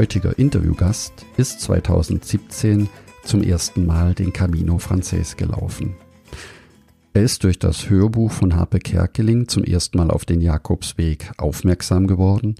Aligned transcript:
Heutiger 0.00 0.38
Interviewgast 0.38 1.26
ist 1.36 1.60
2017 1.60 2.88
zum 3.22 3.42
ersten 3.42 3.84
Mal 3.84 4.14
den 4.14 4.32
Camino 4.32 4.78
Frances 4.78 5.36
gelaufen. 5.36 5.94
Er 7.12 7.22
ist 7.22 7.44
durch 7.44 7.58
das 7.58 7.90
Hörbuch 7.90 8.32
von 8.32 8.56
Harpe 8.56 8.78
Kerkeling 8.78 9.46
zum 9.46 9.62
ersten 9.62 9.98
Mal 9.98 10.10
auf 10.10 10.24
den 10.24 10.40
Jakobsweg 10.40 11.32
aufmerksam 11.36 12.06
geworden 12.06 12.54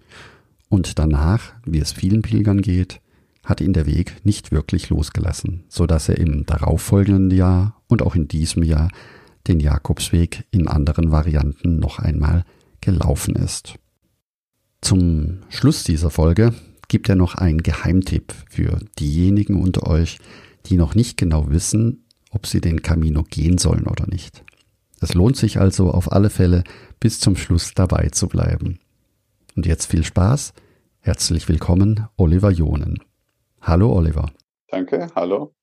und 0.68 0.98
danach, 0.98 1.54
wie 1.64 1.78
es 1.78 1.92
vielen 1.92 2.20
Pilgern 2.20 2.60
geht, 2.60 3.00
hat 3.42 3.62
ihn 3.62 3.72
der 3.72 3.86
Weg 3.86 4.16
nicht 4.22 4.52
wirklich 4.52 4.90
losgelassen, 4.90 5.64
so 5.70 5.86
dass 5.86 6.10
er 6.10 6.18
im 6.18 6.44
darauffolgenden 6.44 7.30
Jahr 7.30 7.80
und 7.88 8.02
auch 8.02 8.16
in 8.16 8.28
diesem 8.28 8.64
Jahr 8.64 8.90
den 9.48 9.60
Jakobsweg 9.60 10.44
in 10.50 10.68
anderen 10.68 11.10
Varianten 11.10 11.78
noch 11.78 12.00
einmal 12.00 12.44
gelaufen 12.82 13.34
ist. 13.34 13.76
Zum 14.82 15.38
Schluss 15.48 15.84
dieser 15.84 16.10
Folge 16.10 16.52
gibt 16.90 17.08
er 17.08 17.14
noch 17.14 17.36
einen 17.36 17.62
Geheimtipp 17.62 18.34
für 18.50 18.80
diejenigen 18.98 19.62
unter 19.62 19.86
euch, 19.86 20.18
die 20.66 20.76
noch 20.76 20.96
nicht 20.96 21.16
genau 21.16 21.48
wissen, 21.48 22.04
ob 22.30 22.46
sie 22.46 22.60
den 22.60 22.82
Camino 22.82 23.22
gehen 23.22 23.58
sollen 23.58 23.86
oder 23.86 24.06
nicht. 24.08 24.44
Es 25.00 25.14
lohnt 25.14 25.36
sich 25.36 25.58
also 25.60 25.92
auf 25.92 26.10
alle 26.10 26.30
Fälle 26.30 26.64
bis 26.98 27.20
zum 27.20 27.36
Schluss 27.36 27.74
dabei 27.74 28.08
zu 28.08 28.28
bleiben. 28.28 28.80
Und 29.54 29.66
jetzt 29.66 29.86
viel 29.86 30.04
Spaß. 30.04 30.52
Herzlich 30.98 31.48
willkommen, 31.48 32.08
Oliver 32.16 32.50
Jonen. 32.50 32.98
Hallo 33.62 33.92
Oliver. 33.92 34.32
Danke, 34.68 35.06
hallo. 35.14 35.54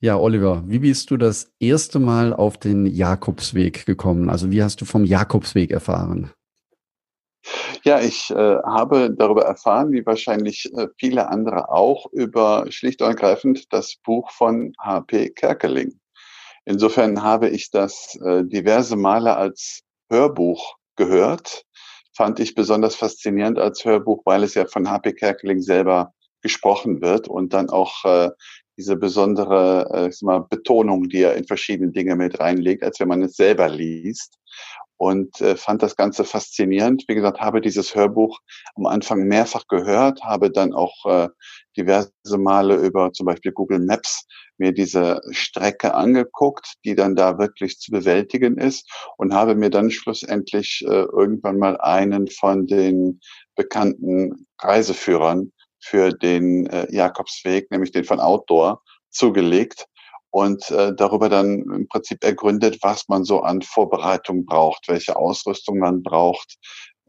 Ja, 0.00 0.18
Oliver, 0.18 0.64
wie 0.66 0.78
bist 0.78 1.10
du 1.10 1.18
das 1.18 1.52
erste 1.58 1.98
Mal 1.98 2.32
auf 2.32 2.56
den 2.56 2.86
Jakobsweg 2.86 3.84
gekommen? 3.84 4.30
Also 4.30 4.50
wie 4.50 4.62
hast 4.62 4.80
du 4.80 4.86
vom 4.86 5.04
Jakobsweg 5.04 5.70
erfahren? 5.70 6.30
Ja, 7.84 8.00
ich 8.00 8.30
äh, 8.30 8.34
habe 8.34 9.10
darüber 9.16 9.44
erfahren, 9.44 9.92
wie 9.92 10.04
wahrscheinlich 10.04 10.70
äh, 10.76 10.88
viele 10.98 11.28
andere 11.28 11.70
auch, 11.70 12.06
über 12.12 12.66
schlicht 12.70 13.02
und 13.02 13.08
ergreifend 13.08 13.72
das 13.72 13.96
Buch 14.04 14.30
von 14.30 14.72
H.P. 14.80 15.30
Kerkeling. 15.30 16.00
Insofern 16.64 17.22
habe 17.22 17.48
ich 17.48 17.70
das 17.70 18.18
äh, 18.24 18.44
diverse 18.44 18.96
Male 18.96 19.36
als 19.36 19.82
Hörbuch 20.10 20.76
gehört. 20.96 21.64
Fand 22.16 22.40
ich 22.40 22.54
besonders 22.54 22.96
faszinierend 22.96 23.58
als 23.58 23.84
Hörbuch, 23.84 24.22
weil 24.24 24.42
es 24.42 24.54
ja 24.54 24.66
von 24.66 24.90
H.P. 24.90 25.12
Kerkeling 25.12 25.62
selber 25.62 26.12
gesprochen 26.42 27.00
wird 27.00 27.28
und 27.28 27.52
dann 27.52 27.70
auch 27.70 28.04
äh, 28.04 28.30
diese 28.76 28.96
besondere 28.96 29.88
äh, 29.92 30.08
ich 30.08 30.18
sag 30.18 30.26
mal, 30.26 30.40
Betonung, 30.40 31.08
die 31.08 31.22
er 31.22 31.34
in 31.36 31.46
verschiedene 31.46 31.92
Dinge 31.92 32.16
mit 32.16 32.40
reinlegt, 32.40 32.82
als 32.82 33.00
wenn 33.00 33.08
man 33.08 33.22
es 33.22 33.36
selber 33.36 33.68
liest 33.68 34.38
und 34.96 35.40
äh, 35.40 35.56
fand 35.56 35.82
das 35.82 35.96
Ganze 35.96 36.24
faszinierend. 36.24 37.04
Wie 37.08 37.14
gesagt, 37.14 37.40
habe 37.40 37.60
dieses 37.60 37.94
Hörbuch 37.94 38.40
am 38.74 38.86
Anfang 38.86 39.24
mehrfach 39.24 39.66
gehört, 39.68 40.22
habe 40.22 40.50
dann 40.50 40.72
auch 40.72 41.04
äh, 41.06 41.28
diverse 41.76 42.38
Male 42.38 42.76
über 42.76 43.12
zum 43.12 43.26
Beispiel 43.26 43.52
Google 43.52 43.80
Maps 43.80 44.26
mir 44.58 44.72
diese 44.72 45.20
Strecke 45.30 45.94
angeguckt, 45.94 46.74
die 46.84 46.94
dann 46.94 47.14
da 47.14 47.38
wirklich 47.38 47.78
zu 47.78 47.90
bewältigen 47.90 48.56
ist 48.56 48.90
und 49.18 49.34
habe 49.34 49.54
mir 49.54 49.70
dann 49.70 49.90
schlussendlich 49.90 50.82
äh, 50.86 51.02
irgendwann 51.02 51.58
mal 51.58 51.78
einen 51.78 52.28
von 52.28 52.66
den 52.66 53.20
bekannten 53.54 54.46
Reiseführern 54.60 55.52
für 55.78 56.10
den 56.10 56.66
äh, 56.66 56.86
Jakobsweg, 56.90 57.70
nämlich 57.70 57.92
den 57.92 58.04
von 58.04 58.20
Outdoor, 58.20 58.82
zugelegt 59.10 59.86
und 60.36 60.70
äh, 60.70 60.92
darüber 60.94 61.30
dann 61.30 61.62
im 61.62 61.88
Prinzip 61.88 62.22
ergründet, 62.22 62.80
was 62.82 63.08
man 63.08 63.24
so 63.24 63.40
an 63.40 63.62
Vorbereitung 63.62 64.44
braucht, 64.44 64.86
welche 64.86 65.16
Ausrüstung 65.16 65.78
man 65.78 66.02
braucht, 66.02 66.58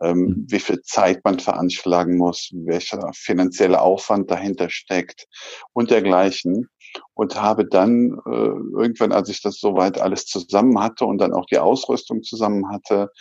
ähm, 0.02 0.20
mhm. 0.20 0.46
wie 0.48 0.62
viel 0.62 0.82
Zeit 0.84 1.26
man 1.26 1.38
veranschlagen 1.38 2.16
muss, 2.16 2.52
welcher 2.54 3.12
finanzielle 3.14 3.82
Aufwand 3.82 4.32
dahinter 4.32 4.70
steckt 4.70 5.28
und 5.74 5.92
dergleichen. 5.92 6.70
Und 7.16 7.36
habe 7.36 7.66
dann 7.66 8.18
äh, 8.26 8.80
irgendwann, 8.80 9.12
als 9.12 9.28
ich 9.28 9.42
das 9.42 9.60
soweit 9.60 10.00
alles 10.00 10.26
zusammen 10.26 10.80
hatte 10.80 11.06
und 11.06 11.18
dann 11.18 11.34
auch 11.34 11.46
die 11.48 11.60
Ausrüstung 11.60 12.24
zusammen 12.24 12.72
hatte, 12.72 13.12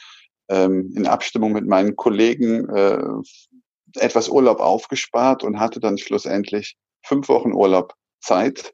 ähm, 0.49 0.93
in 0.95 1.09
Abstimmung 1.09 1.51
mit 1.51 1.67
meinen 1.67 1.97
Kollegen 1.97 2.69
äh, 2.69 3.03
etwas 3.97 4.29
Urlaub 4.29 4.61
aufgespart 4.61 5.43
und 5.43 5.59
hatte 5.59 5.81
dann 5.81 5.99
schlussendlich 5.99 6.77
fünf 7.03 7.29
Wochen 7.29 7.53
Urlaub 7.53 7.95
Zeit 8.21 8.73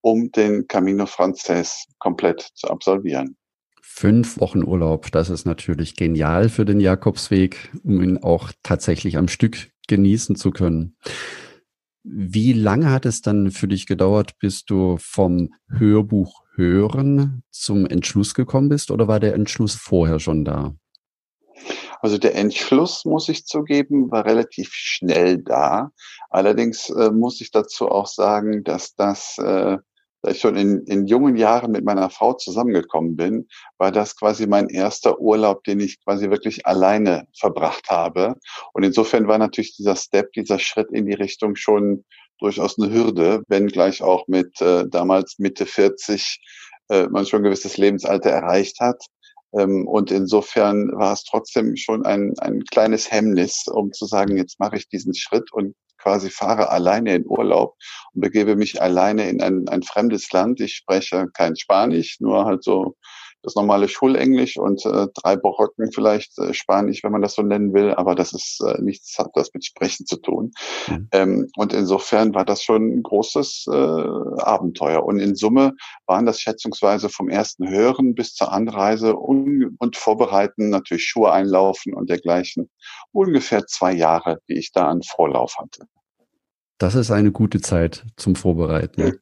um 0.00 0.30
den 0.30 0.66
Camino 0.68 1.06
Frances 1.06 1.86
komplett 1.98 2.40
zu 2.54 2.68
absolvieren. 2.68 3.36
Fünf 3.82 4.38
Wochen 4.38 4.62
Urlaub, 4.62 5.10
das 5.10 5.28
ist 5.28 5.44
natürlich 5.44 5.96
genial 5.96 6.48
für 6.48 6.64
den 6.64 6.78
Jakobsweg, 6.78 7.72
um 7.82 8.00
ihn 8.02 8.18
auch 8.18 8.52
tatsächlich 8.62 9.16
am 9.16 9.28
Stück 9.28 9.70
genießen 9.88 10.36
zu 10.36 10.50
können. 10.50 10.96
Wie 12.04 12.52
lange 12.52 12.90
hat 12.90 13.06
es 13.06 13.22
dann 13.22 13.50
für 13.50 13.66
dich 13.66 13.86
gedauert, 13.86 14.38
bis 14.38 14.64
du 14.64 14.96
vom 15.00 15.52
Hörbuch 15.68 16.44
hören 16.54 17.42
zum 17.50 17.86
Entschluss 17.86 18.34
gekommen 18.34 18.68
bist 18.68 18.90
oder 18.90 19.08
war 19.08 19.20
der 19.20 19.34
Entschluss 19.34 19.74
vorher 19.74 20.20
schon 20.20 20.44
da? 20.44 20.74
Also 22.00 22.18
der 22.18 22.36
Entschluss, 22.36 23.04
muss 23.04 23.28
ich 23.28 23.44
zugeben, 23.44 24.10
war 24.10 24.24
relativ 24.24 24.70
schnell 24.72 25.38
da. 25.42 25.90
Allerdings 26.30 26.90
äh, 26.90 27.10
muss 27.10 27.40
ich 27.40 27.50
dazu 27.50 27.88
auch 27.88 28.06
sagen, 28.06 28.64
dass 28.64 28.94
das 28.94 29.38
äh, 29.38 29.78
da 30.22 30.30
ich 30.30 30.40
schon 30.40 30.56
in, 30.56 30.82
in 30.86 31.06
jungen 31.06 31.36
Jahren 31.36 31.70
mit 31.70 31.84
meiner 31.84 32.10
Frau 32.10 32.32
zusammengekommen 32.32 33.16
bin, 33.16 33.48
war 33.78 33.92
das 33.92 34.16
quasi 34.16 34.46
mein 34.46 34.68
erster 34.68 35.20
Urlaub, 35.20 35.62
den 35.64 35.80
ich 35.80 36.02
quasi 36.02 36.28
wirklich 36.30 36.66
alleine 36.66 37.28
verbracht 37.38 37.88
habe. 37.88 38.34
Und 38.72 38.82
insofern 38.82 39.28
war 39.28 39.38
natürlich 39.38 39.76
dieser 39.76 39.96
Step, 39.96 40.32
dieser 40.32 40.58
Schritt 40.58 40.90
in 40.90 41.06
die 41.06 41.14
Richtung 41.14 41.54
schon 41.54 42.04
durchaus 42.40 42.78
eine 42.78 42.92
Hürde, 42.92 43.42
wenn 43.48 43.68
gleich 43.68 44.02
auch 44.02 44.26
mit 44.26 44.60
äh, 44.60 44.88
damals 44.88 45.38
Mitte 45.38 45.66
40 45.66 46.40
äh, 46.88 47.06
man 47.08 47.26
schon 47.26 47.40
ein 47.40 47.44
gewisses 47.44 47.76
Lebensalter 47.76 48.30
erreicht 48.30 48.80
hat. 48.80 49.00
Ähm, 49.52 49.86
und 49.86 50.10
insofern 50.10 50.90
war 50.92 51.12
es 51.12 51.24
trotzdem 51.24 51.76
schon 51.76 52.04
ein, 52.04 52.34
ein 52.38 52.64
kleines 52.64 53.10
Hemmnis, 53.10 53.66
um 53.66 53.92
zu 53.92 54.06
sagen, 54.06 54.36
jetzt 54.36 54.60
mache 54.60 54.76
ich 54.76 54.88
diesen 54.88 55.14
Schritt 55.14 55.52
und 55.52 55.74
quasi 55.98 56.30
fahre 56.30 56.70
alleine 56.70 57.14
in 57.16 57.26
Urlaub 57.26 57.76
und 58.14 58.20
begebe 58.20 58.56
mich 58.56 58.80
alleine 58.80 59.28
in 59.28 59.42
ein, 59.42 59.68
ein 59.68 59.82
fremdes 59.82 60.30
Land. 60.32 60.60
Ich 60.60 60.74
spreche 60.74 61.28
kein 61.34 61.56
Spanisch, 61.56 62.20
nur 62.20 62.44
halt 62.44 62.62
so 62.62 62.96
das 63.42 63.54
normale 63.54 63.88
Schulenglisch 63.88 64.56
und 64.56 64.84
äh, 64.84 65.06
drei 65.14 65.36
Brocken 65.36 65.92
vielleicht 65.92 66.38
äh, 66.38 66.52
Spanisch, 66.52 67.04
wenn 67.04 67.12
man 67.12 67.22
das 67.22 67.34
so 67.34 67.42
nennen 67.42 67.72
will, 67.72 67.92
aber 67.94 68.14
das 68.14 68.32
ist 68.32 68.60
äh, 68.66 68.80
nichts, 68.82 69.18
hat 69.18 69.30
das 69.34 69.52
mit 69.54 69.64
Sprechen 69.64 70.06
zu 70.06 70.16
tun. 70.16 70.50
Mhm. 70.88 71.08
Ähm, 71.12 71.48
und 71.56 71.72
insofern 71.72 72.34
war 72.34 72.44
das 72.44 72.62
schon 72.62 72.88
ein 72.88 73.02
großes 73.02 73.66
äh, 73.70 73.74
Abenteuer. 73.74 75.04
Und 75.04 75.20
in 75.20 75.36
Summe 75.36 75.74
waren 76.06 76.26
das 76.26 76.40
schätzungsweise 76.40 77.08
vom 77.08 77.28
ersten 77.28 77.68
Hören 77.68 78.14
bis 78.14 78.34
zur 78.34 78.52
Anreise 78.52 79.16
un 79.16 79.76
und 79.78 79.96
Vorbereiten, 79.96 80.70
natürlich 80.70 81.04
Schuhe 81.04 81.30
einlaufen 81.32 81.94
und 81.94 82.10
dergleichen, 82.10 82.70
ungefähr 83.12 83.66
zwei 83.66 83.92
Jahre, 83.92 84.38
die 84.48 84.58
ich 84.58 84.72
da 84.72 84.88
an 84.88 85.02
Vorlauf 85.02 85.56
hatte. 85.58 85.86
Das 86.78 86.94
ist 86.94 87.10
eine 87.10 87.32
gute 87.32 87.60
Zeit 87.60 88.04
zum 88.16 88.36
Vorbereiten. 88.36 89.00
Ja. 89.00 89.12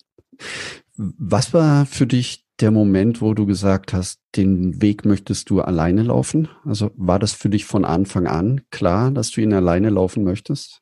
Was 0.97 1.53
war 1.53 1.87
für 1.87 2.07
dich 2.07 2.46
der 2.61 2.71
Moment, 2.71 3.21
wo 3.21 3.35
du 3.35 3.47
gesagt 3.47 3.93
hast, 3.93 4.21
den 4.35 4.81
Weg 4.81 5.05
möchtest 5.05 5.51
du 5.51 5.61
alleine 5.61 6.03
laufen? 6.03 6.49
Also 6.65 6.91
war 6.95 7.19
das 7.19 7.33
für 7.33 7.51
dich 7.51 7.65
von 7.65 7.85
Anfang 7.85 8.27
an 8.27 8.63
klar, 8.71 9.11
dass 9.11 9.31
du 9.31 9.41
ihn 9.41 9.53
alleine 9.53 9.91
laufen 9.91 10.25
möchtest? 10.25 10.81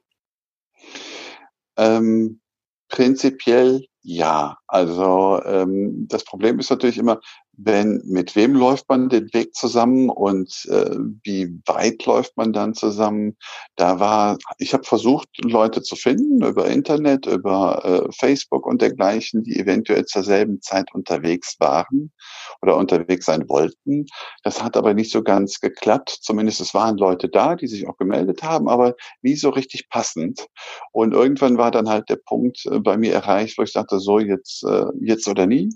Ähm, 1.77 2.41
prinzipiell 2.89 3.85
ja. 4.03 4.59
Also 4.69 5.43
ähm, 5.45 6.07
das 6.09 6.25
Problem 6.25 6.59
ist 6.59 6.71
natürlich 6.71 6.99
immer, 6.99 7.21
wenn, 7.57 8.03
mit 8.05 8.37
wem 8.37 8.55
läuft 8.55 8.89
man 8.89 9.09
den 9.09 9.33
Weg 9.33 9.55
zusammen 9.55 10.09
und 10.09 10.67
äh, 10.71 10.97
wie 11.23 11.61
weit 11.67 12.05
läuft 12.07 12.37
man 12.37 12.53
dann 12.53 12.75
zusammen. 12.75 13.37
Da 13.77 14.01
war, 14.01 14.39
ich 14.59 14.75
habe 14.75 14.85
versucht, 14.85 15.29
Leute 15.43 15.83
zu 15.83 15.97
finden 15.97 16.45
über 16.45 16.67
Internet, 16.67 17.27
über 17.27 17.85
äh, 17.85 18.13
Facebook 18.13 18.67
und 18.67 18.83
dergleichen, 18.83 19.43
die 19.45 19.59
eventuell 19.59 20.05
zur 20.05 20.23
selben 20.23 20.61
Zeit 20.63 20.93
unterwegs 20.95 21.57
waren 21.61 22.13
oder 22.63 22.77
unterwegs 22.77 23.27
sein 23.27 23.49
wollten. 23.49 24.07
Das 24.43 24.63
hat 24.63 24.77
aber 24.77 24.95
nicht 24.95 25.13
so 25.13 25.23
ganz 25.23 25.61
geklappt. 25.61 26.19
Zumindest 26.23 26.61
es 26.61 26.75
waren 26.75 26.97
Leute 26.97 27.29
da, 27.29 27.57
die 27.57 27.67
sich 27.67 27.87
auch 27.89 27.97
gemeldet 27.97 28.43
haben, 28.43 28.69
aber 28.69 28.95
nie 29.23 29.37
so 29.37 29.51
richtig 29.51 29.89
passend. 29.89 30.47
Und 30.93 31.13
irgendwann 31.13 31.59
war 31.59 31.71
dann 31.71 31.89
halt 31.89 32.09
der 32.09 32.17
Punkt 32.17 32.67
äh, 32.67 32.81
bei 32.81 32.97
mir 32.97 33.13
erreicht, 33.13 33.59
wo 33.59 33.63
ich 33.63 33.73
dachte, 33.73 34.01
so 34.01 34.19
jetzt, 34.19 34.65
äh, 34.65 34.87
jetzt 35.01 35.29
oder 35.29 35.47
nie 35.47 35.71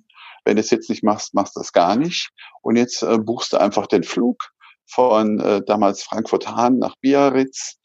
wenn 0.49 0.57
du 0.57 0.61
es 0.61 0.71
jetzt 0.71 0.89
nicht 0.89 1.05
machst, 1.05 1.35
machst 1.35 1.57
du 1.57 1.61
es 1.61 1.75
gar 1.75 1.95
nicht. 1.95 2.31
Und 2.63 2.77
jetzt 2.77 3.03
äh, 3.03 3.19
buchst 3.19 3.53
du 3.53 3.59
einfach 3.59 3.87
den 3.87 4.03
Flug 4.03 4.43
von 4.87 5.39
äh, 5.41 5.61
damals 5.63 6.03
Frankfurt-Hahn 6.03 6.79
nach 6.79 6.95
Biarritz 7.03 7.77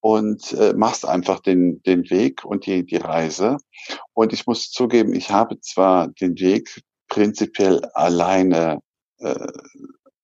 und 0.00 0.52
äh, 0.52 0.74
machst 0.74 1.06
einfach 1.06 1.40
den, 1.40 1.82
den 1.84 2.10
Weg 2.10 2.44
und 2.44 2.66
die, 2.66 2.84
die 2.84 2.98
Reise. 2.98 3.56
Und 4.12 4.34
ich 4.34 4.46
muss 4.46 4.70
zugeben, 4.70 5.14
ich 5.14 5.30
habe 5.30 5.60
zwar 5.60 6.08
den 6.08 6.38
Weg 6.38 6.82
prinzipiell 7.08 7.80
alleine 7.94 8.80
äh, 9.20 9.52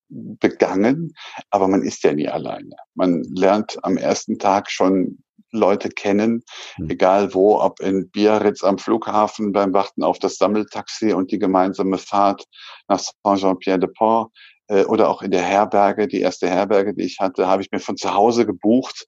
begangen, 0.08 1.14
aber 1.48 1.66
man 1.66 1.82
ist 1.82 2.04
ja 2.04 2.12
nie 2.12 2.28
alleine. 2.28 2.76
Man 2.94 3.22
lernt 3.34 3.82
am 3.82 3.96
ersten 3.96 4.38
Tag 4.38 4.70
schon 4.70 5.24
Leute 5.52 5.88
kennen, 5.88 6.42
mhm. 6.78 6.90
egal 6.90 7.34
wo, 7.34 7.60
ob 7.60 7.80
in 7.80 8.10
Biarritz 8.10 8.62
am 8.64 8.78
Flughafen 8.78 9.52
beim 9.52 9.72
Warten 9.72 10.02
auf 10.02 10.18
das 10.18 10.36
Sammeltaxi 10.36 11.12
und 11.12 11.30
die 11.30 11.38
gemeinsame 11.38 11.98
Fahrt 11.98 12.44
nach 12.88 13.00
Saint-Jean-Pierre-de-Port 13.24 14.32
äh, 14.68 14.84
oder 14.84 15.08
auch 15.08 15.22
in 15.22 15.30
der 15.30 15.42
Herberge, 15.42 16.08
die 16.08 16.20
erste 16.20 16.48
Herberge, 16.48 16.94
die 16.94 17.04
ich 17.04 17.18
hatte, 17.20 17.46
habe 17.46 17.62
ich 17.62 17.70
mir 17.70 17.80
von 17.80 17.96
zu 17.96 18.14
Hause 18.14 18.46
gebucht, 18.46 19.06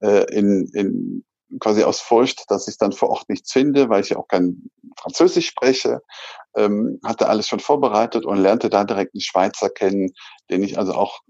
äh, 0.00 0.24
in, 0.34 0.68
in 0.72 1.24
quasi 1.58 1.82
aus 1.82 2.00
Furcht, 2.00 2.44
dass 2.48 2.68
ich 2.68 2.78
dann 2.78 2.92
vor 2.92 3.10
Ort 3.10 3.28
nichts 3.28 3.52
finde, 3.52 3.88
weil 3.88 4.02
ich 4.02 4.10
ja 4.10 4.18
auch 4.18 4.28
kein 4.28 4.70
Französisch 4.96 5.48
spreche, 5.48 6.00
ähm, 6.56 7.00
hatte 7.04 7.28
alles 7.28 7.48
schon 7.48 7.60
vorbereitet 7.60 8.24
und 8.24 8.38
lernte 8.38 8.70
da 8.70 8.84
direkt 8.84 9.14
einen 9.14 9.20
Schweizer 9.20 9.68
kennen, 9.68 10.12
den 10.48 10.62
ich 10.62 10.78
also 10.78 10.94
auch 10.94 11.20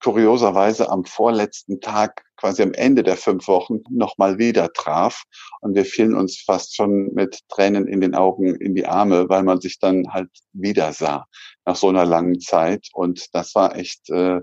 kurioserweise 0.00 0.90
am 0.90 1.04
vorletzten 1.04 1.80
Tag, 1.80 2.22
quasi 2.38 2.62
am 2.62 2.72
Ende 2.72 3.02
der 3.02 3.16
fünf 3.16 3.48
Wochen, 3.48 3.80
nochmal 3.90 4.38
wieder 4.38 4.72
traf. 4.72 5.24
Und 5.60 5.74
wir 5.74 5.84
fielen 5.84 6.14
uns 6.14 6.40
fast 6.40 6.74
schon 6.74 7.12
mit 7.14 7.40
Tränen 7.48 7.86
in 7.86 8.00
den 8.00 8.14
Augen 8.14 8.54
in 8.54 8.74
die 8.74 8.86
Arme, 8.86 9.28
weil 9.28 9.42
man 9.42 9.60
sich 9.60 9.78
dann 9.78 10.12
halt 10.12 10.30
wieder 10.52 10.92
sah 10.92 11.26
nach 11.66 11.76
so 11.76 11.88
einer 11.88 12.06
langen 12.06 12.40
Zeit. 12.40 12.88
Und 12.94 13.34
das 13.34 13.54
war 13.54 13.76
echt, 13.76 14.08
äh, 14.10 14.40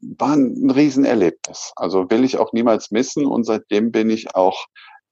war 0.00 0.32
ein 0.32 0.70
Riesenerlebnis. 0.70 1.72
Also 1.76 2.10
will 2.10 2.24
ich 2.24 2.36
auch 2.36 2.52
niemals 2.52 2.90
missen. 2.90 3.24
Und 3.24 3.44
seitdem 3.44 3.92
bin 3.92 4.10
ich 4.10 4.34
auch 4.34 4.66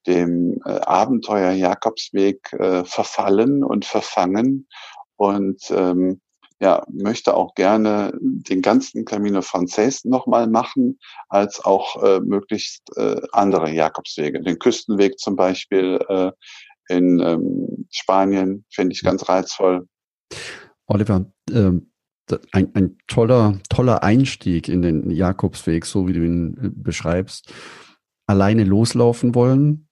dem 0.05 0.59
äh, 0.65 0.79
Abenteuer 0.81 1.51
Jakobsweg 1.51 2.53
äh, 2.53 2.83
verfallen 2.85 3.63
und 3.63 3.85
verfangen. 3.85 4.67
Und 5.15 5.61
ähm, 5.71 6.21
ja, 6.59 6.83
möchte 6.91 7.35
auch 7.35 7.53
gerne 7.53 8.13
den 8.19 8.61
ganzen 8.61 9.05
Camino 9.05 9.41
Frances 9.41 10.05
nochmal 10.05 10.47
machen, 10.47 10.99
als 11.29 11.63
auch 11.63 12.01
äh, 12.01 12.19
möglichst 12.19 12.81
äh, 12.97 13.21
andere 13.31 13.69
Jakobswege. 13.71 14.41
Den 14.41 14.57
Küstenweg 14.57 15.19
zum 15.19 15.35
Beispiel 15.35 15.99
äh, 16.09 16.31
in 16.89 17.19
ähm, 17.19 17.87
Spanien 17.91 18.65
finde 18.69 18.93
ich 18.93 19.03
ganz 19.03 19.27
reizvoll. 19.29 19.87
Oliver, 20.87 21.25
äh, 21.51 21.71
ein, 22.51 22.75
ein 22.75 22.97
toller, 23.07 23.59
toller 23.69 24.03
Einstieg 24.03 24.67
in 24.67 24.81
den 24.81 25.09
Jakobsweg, 25.09 25.85
so 25.85 26.07
wie 26.07 26.13
du 26.13 26.25
ihn 26.25 26.57
äh, 26.57 26.69
beschreibst. 26.73 27.53
Alleine 28.25 28.63
loslaufen 28.63 29.35
wollen, 29.35 29.87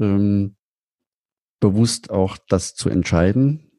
ähm, 0.00 0.56
bewusst 1.60 2.10
auch 2.10 2.38
das 2.48 2.74
zu 2.74 2.88
entscheiden, 2.88 3.70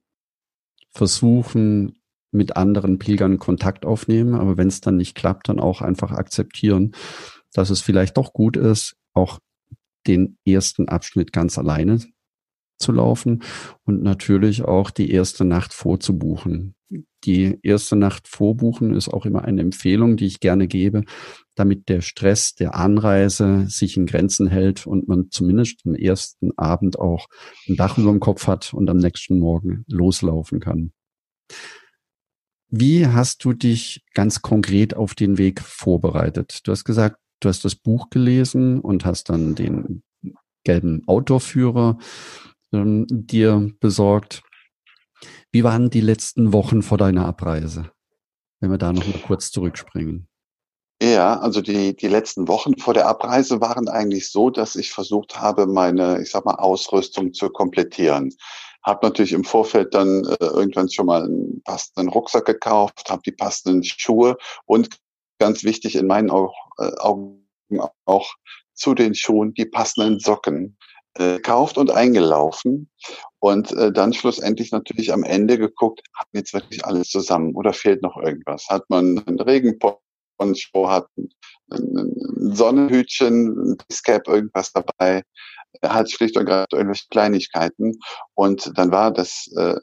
versuchen, 0.91 1.98
mit 2.31 2.55
anderen 2.57 2.99
Pilgern 2.99 3.39
Kontakt 3.39 3.85
aufnehmen, 3.85 4.35
aber 4.35 4.57
wenn 4.57 4.67
es 4.67 4.81
dann 4.81 4.97
nicht 4.97 5.15
klappt, 5.15 5.49
dann 5.49 5.59
auch 5.59 5.81
einfach 5.81 6.11
akzeptieren, 6.11 6.93
dass 7.53 7.69
es 7.69 7.81
vielleicht 7.81 8.17
doch 8.17 8.33
gut 8.33 8.57
ist, 8.57 8.95
auch 9.13 9.39
den 10.07 10.37
ersten 10.45 10.87
Abschnitt 10.87 11.33
ganz 11.33 11.57
alleine 11.57 11.99
zu 12.79 12.91
laufen 12.91 13.43
und 13.83 14.01
natürlich 14.01 14.63
auch 14.63 14.89
die 14.89 15.11
erste 15.11 15.45
Nacht 15.45 15.73
vorzubuchen. 15.73 16.75
Die 17.25 17.59
erste 17.61 17.95
Nacht 17.95 18.27
vorbuchen 18.27 18.95
ist 18.95 19.09
auch 19.09 19.25
immer 19.25 19.43
eine 19.43 19.61
Empfehlung, 19.61 20.15
die 20.15 20.25
ich 20.25 20.39
gerne 20.39 20.67
gebe, 20.67 21.03
damit 21.55 21.89
der 21.89 22.01
Stress 22.01 22.55
der 22.55 22.75
Anreise 22.75 23.65
sich 23.67 23.97
in 23.97 24.05
Grenzen 24.05 24.47
hält 24.47 24.87
und 24.87 25.07
man 25.07 25.29
zumindest 25.29 25.81
am 25.85 25.93
ersten 25.93 26.57
Abend 26.57 26.97
auch 26.97 27.27
ein 27.67 27.75
Dach 27.75 27.97
über 27.97 28.11
dem 28.11 28.21
Kopf 28.21 28.47
hat 28.47 28.73
und 28.73 28.89
am 28.89 28.97
nächsten 28.97 29.37
Morgen 29.37 29.83
loslaufen 29.87 30.61
kann. 30.61 30.93
Wie 32.69 33.07
hast 33.07 33.43
du 33.43 33.53
dich 33.53 34.03
ganz 34.13 34.41
konkret 34.41 34.95
auf 34.95 35.15
den 35.15 35.37
Weg 35.37 35.61
vorbereitet? 35.61 36.59
Du 36.63 36.71
hast 36.71 36.83
gesagt, 36.83 37.17
du 37.39 37.49
hast 37.49 37.65
das 37.65 37.75
Buch 37.75 38.09
gelesen 38.09 38.79
und 38.79 39.05
hast 39.05 39.29
dann 39.29 39.55
den 39.55 40.03
gelben 40.63 41.01
Outdoor-Führer 41.07 41.97
ähm, 42.71 43.07
dir 43.09 43.71
besorgt. 43.79 44.43
Wie 45.51 45.63
waren 45.63 45.89
die 45.89 46.01
letzten 46.01 46.53
Wochen 46.53 46.83
vor 46.83 46.97
deiner 46.97 47.25
Abreise? 47.25 47.91
Wenn 48.59 48.69
wir 48.69 48.77
da 48.77 48.93
noch 48.93 49.07
mal 49.07 49.21
kurz 49.25 49.51
zurückspringen. 49.51 50.27
Ja, 51.01 51.39
also 51.39 51.61
die, 51.61 51.95
die 51.95 52.07
letzten 52.09 52.49
Wochen 52.49 52.77
vor 52.77 52.93
der 52.93 53.07
Abreise 53.07 53.61
waren 53.61 53.87
eigentlich 53.87 54.29
so, 54.29 54.49
dass 54.49 54.75
ich 54.75 54.91
versucht 54.91 55.39
habe, 55.39 55.65
meine, 55.65 56.21
ich 56.21 56.29
sag 56.29 56.43
mal, 56.43 56.55
Ausrüstung 56.55 57.33
zu 57.33 57.49
komplettieren. 57.49 58.35
Habe 58.83 59.07
natürlich 59.07 59.33
im 59.33 59.43
Vorfeld 59.43 59.93
dann 59.93 60.25
äh, 60.25 60.45
irgendwann 60.45 60.89
schon 60.89 61.05
mal 61.07 61.23
einen 61.23 61.61
passenden 61.63 62.09
Rucksack 62.09 62.45
gekauft, 62.45 63.09
habe 63.09 63.21
die 63.25 63.31
passenden 63.31 63.83
Schuhe 63.83 64.37
und 64.65 64.99
ganz 65.39 65.63
wichtig 65.63 65.95
in 65.95 66.07
meinen 66.07 66.29
äh, 66.29 66.91
Augen 66.99 67.45
auch 68.05 68.33
zu 68.73 68.93
den 68.93 69.15
Schuhen 69.15 69.53
die 69.53 69.65
passenden 69.65 70.19
Socken 70.19 70.77
äh, 71.15 71.35
gekauft 71.35 71.77
und 71.77 71.91
eingelaufen 71.91 72.89
und 73.39 73.71
äh, 73.73 73.91
dann 73.91 74.13
schlussendlich 74.13 74.71
natürlich 74.71 75.11
am 75.11 75.23
Ende 75.23 75.57
geguckt, 75.57 76.01
hat 76.13 76.27
jetzt 76.33 76.53
wirklich 76.53 76.85
alles 76.85 77.09
zusammen 77.09 77.55
oder 77.55 77.73
fehlt 77.73 78.01
noch 78.01 78.17
irgendwas? 78.17 78.67
Hat 78.69 78.89
man 78.89 79.21
einen 79.25 79.39
Regenponcho, 79.39 80.89
hat 80.89 81.07
ein 81.17 82.13
Sonnenhütchen, 82.53 83.71
ein 83.71 83.77
Discap, 83.89 84.27
irgendwas 84.27 84.71
dabei? 84.71 85.23
Halt 85.83 86.11
schlicht 86.11 86.37
und 86.37 86.45
gerade 86.45 86.75
irgendwelche 86.75 87.07
Kleinigkeiten. 87.09 87.99
Und 88.33 88.71
dann 88.77 88.91
war 88.91 89.11
das, 89.11 89.49
äh, 89.55 89.75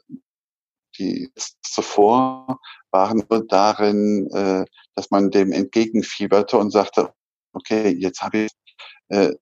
die 0.97 1.31
zuvor 1.61 2.59
waren 2.91 3.23
nur 3.29 3.45
darin, 3.47 4.29
äh, 4.31 4.65
dass 4.95 5.11
man 5.11 5.29
dem 5.29 5.51
entgegenfieberte 5.51 6.57
und 6.57 6.71
sagte, 6.71 7.13
okay, 7.53 7.89
jetzt 7.89 8.21
habe 8.21 8.39
ich 8.39 8.51
äh, 9.09 9.33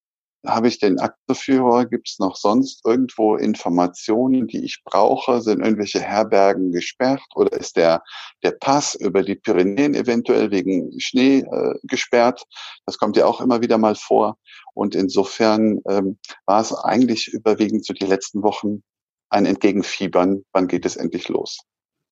habe 0.48 0.68
ich 0.68 0.80
den 0.80 1.00
Akteführer? 1.00 1.86
Gibt 1.86 2.10
es 2.10 2.20
noch 2.20 2.36
sonst 2.36 2.86
irgendwo 2.86 3.36
Informationen, 3.36 4.48
die 4.48 4.64
ich 4.64 4.82
brauche? 4.84 5.42
Sind 5.42 5.62
irgendwelche 5.62 6.02
Herbergen 6.02 6.72
gesperrt 6.72 7.22
oder 7.36 7.54
ist 7.54 7.78
der, 7.78 8.04
der 8.44 8.52
Pass 8.52 8.96
über 8.96 9.24
die 9.24 9.36
Pyrenäen 9.36 9.96
eventuell 9.96 10.52
wegen 10.52 11.00
Schnee 11.00 11.40
äh, 11.40 11.76
gesperrt? 11.84 12.44
Das 12.86 12.98
kommt 12.98 13.18
ja 13.18 13.26
auch 13.26 13.42
immer 13.42 13.62
wieder 13.62 13.78
mal 13.78 13.96
vor. 13.96 14.38
Und 14.74 14.96
insofern 14.96 15.82
ähm, 15.90 16.18
war 16.46 16.62
es 16.62 16.74
eigentlich 16.74 17.28
überwiegend 17.28 17.86
so 17.86 17.94
die 17.94 18.06
letzten 18.06 18.44
Wochen 18.44 18.84
ein 19.30 19.46
Entgegenfiebern. 19.46 20.44
Wann 20.54 20.68
geht 20.68 20.86
es 20.86 20.96
endlich 20.96 21.30
los? 21.30 21.60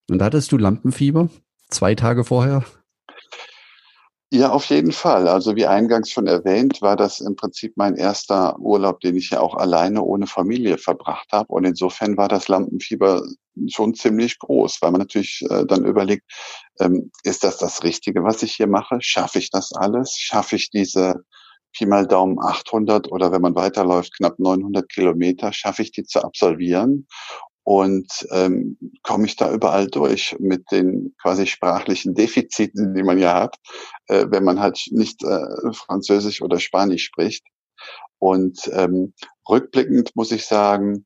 Und 0.09 0.21
hattest 0.21 0.51
du 0.51 0.57
Lampenfieber? 0.57 1.29
Zwei 1.69 1.95
Tage 1.95 2.23
vorher? 2.23 2.63
Ja, 4.35 4.49
auf 4.49 4.65
jeden 4.65 4.91
Fall. 4.91 5.27
Also 5.27 5.55
wie 5.55 5.67
eingangs 5.67 6.09
schon 6.09 6.25
erwähnt, 6.25 6.81
war 6.81 6.95
das 6.95 7.19
im 7.19 7.35
Prinzip 7.35 7.73
mein 7.77 7.95
erster 7.95 8.57
Urlaub, 8.59 8.99
den 9.01 9.15
ich 9.15 9.29
ja 9.29 9.39
auch 9.39 9.53
alleine 9.53 10.01
ohne 10.01 10.25
Familie 10.25 10.79
verbracht 10.79 11.27
habe. 11.31 11.53
Und 11.53 11.65
insofern 11.65 12.17
war 12.17 12.29
das 12.29 12.47
Lampenfieber 12.47 13.21
schon 13.69 13.93
ziemlich 13.93 14.39
groß, 14.39 14.79
weil 14.81 14.89
man 14.89 15.01
natürlich 15.01 15.43
äh, 15.51 15.65
dann 15.67 15.85
überlegt, 15.85 16.23
ähm, 16.79 17.11
ist 17.23 17.43
das 17.43 17.57
das 17.59 17.83
Richtige, 17.83 18.23
was 18.23 18.41
ich 18.41 18.53
hier 18.53 18.65
mache? 18.65 18.97
Schaffe 19.01 19.37
ich 19.37 19.51
das 19.51 19.71
alles? 19.71 20.15
Schaffe 20.17 20.55
ich 20.55 20.71
diese 20.71 21.23
Pi 21.71 21.85
mal 21.85 22.07
Daumen 22.07 22.39
800 22.41 23.11
oder 23.11 23.31
wenn 23.31 23.41
man 23.41 23.53
weiterläuft, 23.53 24.15
knapp 24.17 24.39
900 24.39 24.89
Kilometer, 24.89 25.53
schaffe 25.53 25.83
ich 25.83 25.91
die 25.91 26.05
zu 26.05 26.23
absolvieren? 26.23 27.05
Und 27.63 28.27
ähm, 28.31 28.77
komme 29.03 29.25
ich 29.25 29.35
da 29.35 29.51
überall 29.51 29.87
durch 29.87 30.35
mit 30.39 30.69
den 30.71 31.15
quasi 31.21 31.47
sprachlichen 31.47 32.13
Defiziten, 32.13 32.93
die 32.93 33.03
man 33.03 33.17
ja 33.19 33.35
hat, 33.35 33.57
äh, 34.07 34.25
wenn 34.29 34.43
man 34.43 34.59
halt 34.59 34.79
nicht 34.91 35.23
äh, 35.23 35.73
Französisch 35.73 36.41
oder 36.41 36.59
Spanisch 36.59 37.05
spricht. 37.05 37.45
Und 38.19 38.69
ähm, 38.73 39.13
rückblickend 39.49 40.15
muss 40.15 40.31
ich 40.31 40.45
sagen, 40.45 41.05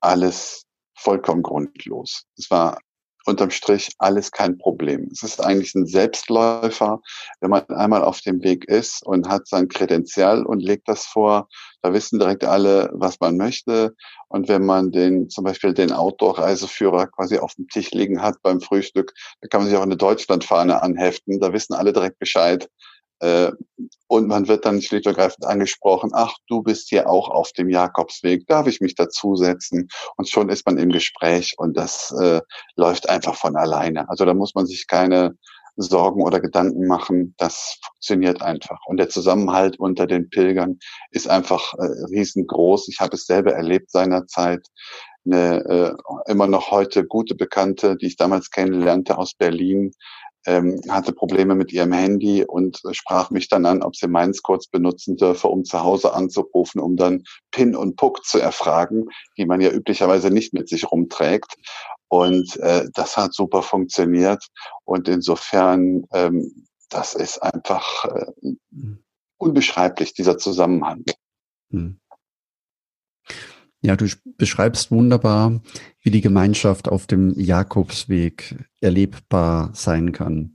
alles 0.00 0.64
vollkommen 0.96 1.42
grundlos. 1.42 2.24
Es 2.36 2.50
war 2.50 2.78
unterm 3.26 3.50
Strich 3.50 3.92
alles 3.98 4.30
kein 4.30 4.58
Problem. 4.58 5.08
Es 5.12 5.22
ist 5.22 5.44
eigentlich 5.44 5.74
ein 5.74 5.86
Selbstläufer, 5.86 7.00
wenn 7.40 7.50
man 7.50 7.64
einmal 7.68 8.02
auf 8.02 8.20
dem 8.20 8.42
Weg 8.42 8.66
ist 8.68 9.04
und 9.04 9.28
hat 9.28 9.46
sein 9.48 9.68
Kredenzial 9.68 10.44
und 10.44 10.62
legt 10.62 10.88
das 10.88 11.04
vor, 11.04 11.48
da 11.82 11.92
wissen 11.92 12.18
direkt 12.18 12.44
alle, 12.44 12.90
was 12.92 13.20
man 13.20 13.36
möchte. 13.36 13.94
Und 14.28 14.48
wenn 14.48 14.64
man 14.64 14.90
den, 14.90 15.28
zum 15.28 15.44
Beispiel 15.44 15.74
den 15.74 15.92
Outdoor-Reiseführer 15.92 17.06
quasi 17.08 17.38
auf 17.38 17.54
dem 17.54 17.68
Tisch 17.68 17.90
liegen 17.92 18.22
hat 18.22 18.36
beim 18.42 18.60
Frühstück, 18.60 19.12
da 19.40 19.48
kann 19.48 19.60
man 19.60 19.68
sich 19.68 19.78
auch 19.78 19.82
eine 19.82 19.96
Deutschlandfahne 19.96 20.82
anheften, 20.82 21.40
da 21.40 21.52
wissen 21.52 21.74
alle 21.74 21.92
direkt 21.92 22.18
Bescheid. 22.18 22.68
Äh, 23.20 23.52
und 24.08 24.28
man 24.28 24.48
wird 24.48 24.64
dann 24.64 24.80
schlicht 24.82 25.06
und 25.06 25.16
ergreifend 25.16 25.46
angesprochen, 25.46 26.10
ach, 26.12 26.34
du 26.48 26.62
bist 26.62 26.88
hier 26.88 27.08
auch 27.08 27.28
auf 27.28 27.52
dem 27.52 27.68
Jakobsweg, 27.68 28.46
darf 28.46 28.66
ich 28.66 28.80
mich 28.80 28.94
dazusetzen? 28.94 29.88
Und 30.16 30.28
schon 30.28 30.48
ist 30.48 30.66
man 30.66 30.78
im 30.78 30.90
Gespräch 30.90 31.54
und 31.58 31.76
das 31.76 32.14
äh, 32.20 32.40
läuft 32.76 33.08
einfach 33.08 33.34
von 33.34 33.56
alleine. 33.56 34.08
Also 34.08 34.24
da 34.24 34.34
muss 34.34 34.54
man 34.54 34.66
sich 34.66 34.86
keine 34.86 35.36
Sorgen 35.76 36.22
oder 36.22 36.40
Gedanken 36.40 36.86
machen. 36.86 37.34
Das 37.36 37.78
funktioniert 37.84 38.42
einfach. 38.42 38.78
Und 38.86 38.96
der 38.96 39.08
Zusammenhalt 39.08 39.78
unter 39.78 40.06
den 40.06 40.30
Pilgern 40.30 40.78
ist 41.10 41.28
einfach 41.28 41.74
äh, 41.74 41.84
riesengroß. 42.10 42.88
Ich 42.88 43.00
habe 43.00 43.16
es 43.16 43.26
selber 43.26 43.52
erlebt 43.52 43.90
seinerzeit. 43.90 44.66
Eine 45.26 45.64
äh, 45.64 46.30
immer 46.30 46.46
noch 46.46 46.70
heute 46.70 47.04
gute 47.04 47.34
Bekannte, 47.34 47.96
die 47.96 48.06
ich 48.06 48.16
damals 48.16 48.50
kennenlernte 48.50 49.18
aus 49.18 49.34
Berlin, 49.34 49.92
ähm, 50.46 50.80
hatte 50.88 51.12
Probleme 51.12 51.54
mit 51.54 51.72
ihrem 51.72 51.92
Handy 51.92 52.44
und 52.44 52.80
sprach 52.92 53.30
mich 53.30 53.48
dann 53.48 53.66
an, 53.66 53.82
ob 53.82 53.96
sie 53.96 54.08
meins 54.08 54.42
kurz 54.42 54.68
benutzen 54.68 55.16
dürfe, 55.16 55.48
um 55.48 55.64
zu 55.64 55.82
Hause 55.82 56.14
anzurufen, 56.14 56.80
um 56.80 56.96
dann 56.96 57.24
PIN 57.50 57.76
und 57.76 57.96
PUC 57.96 58.24
zu 58.24 58.38
erfragen, 58.38 59.08
die 59.36 59.46
man 59.46 59.60
ja 59.60 59.70
üblicherweise 59.70 60.30
nicht 60.30 60.54
mit 60.54 60.68
sich 60.68 60.90
rumträgt. 60.90 61.56
Und 62.08 62.56
äh, 62.58 62.86
das 62.94 63.16
hat 63.16 63.34
super 63.34 63.62
funktioniert. 63.62 64.46
Und 64.84 65.08
insofern, 65.08 66.04
ähm, 66.12 66.66
das 66.88 67.14
ist 67.14 67.42
einfach 67.42 68.04
äh, 68.04 68.26
hm. 68.70 69.02
unbeschreiblich, 69.38 70.14
dieser 70.14 70.38
Zusammenhang. 70.38 71.04
Hm. 71.70 71.98
Ja, 73.86 73.94
du 73.94 74.08
beschreibst 74.36 74.90
wunderbar, 74.90 75.60
wie 76.00 76.10
die 76.10 76.20
Gemeinschaft 76.20 76.88
auf 76.88 77.06
dem 77.06 77.38
Jakobsweg 77.38 78.56
erlebbar 78.80 79.70
sein 79.74 80.10
kann. 80.10 80.54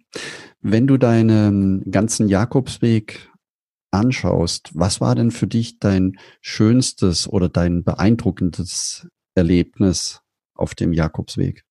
Wenn 0.59 0.85
du 0.85 0.97
deinen 0.97 1.89
ganzen 1.89 2.27
Jakobsweg 2.27 3.31
anschaust, 3.89 4.71
was 4.73 4.99
war 4.99 5.15
denn 5.15 5.31
für 5.31 5.47
dich 5.47 5.79
dein 5.79 6.19
schönstes 6.41 7.25
oder 7.25 7.47
dein 7.47 7.85
beeindruckendes 7.85 9.07
Erlebnis 9.33 10.19
auf 10.53 10.75
dem 10.75 10.91
Jakobsweg? 10.91 11.63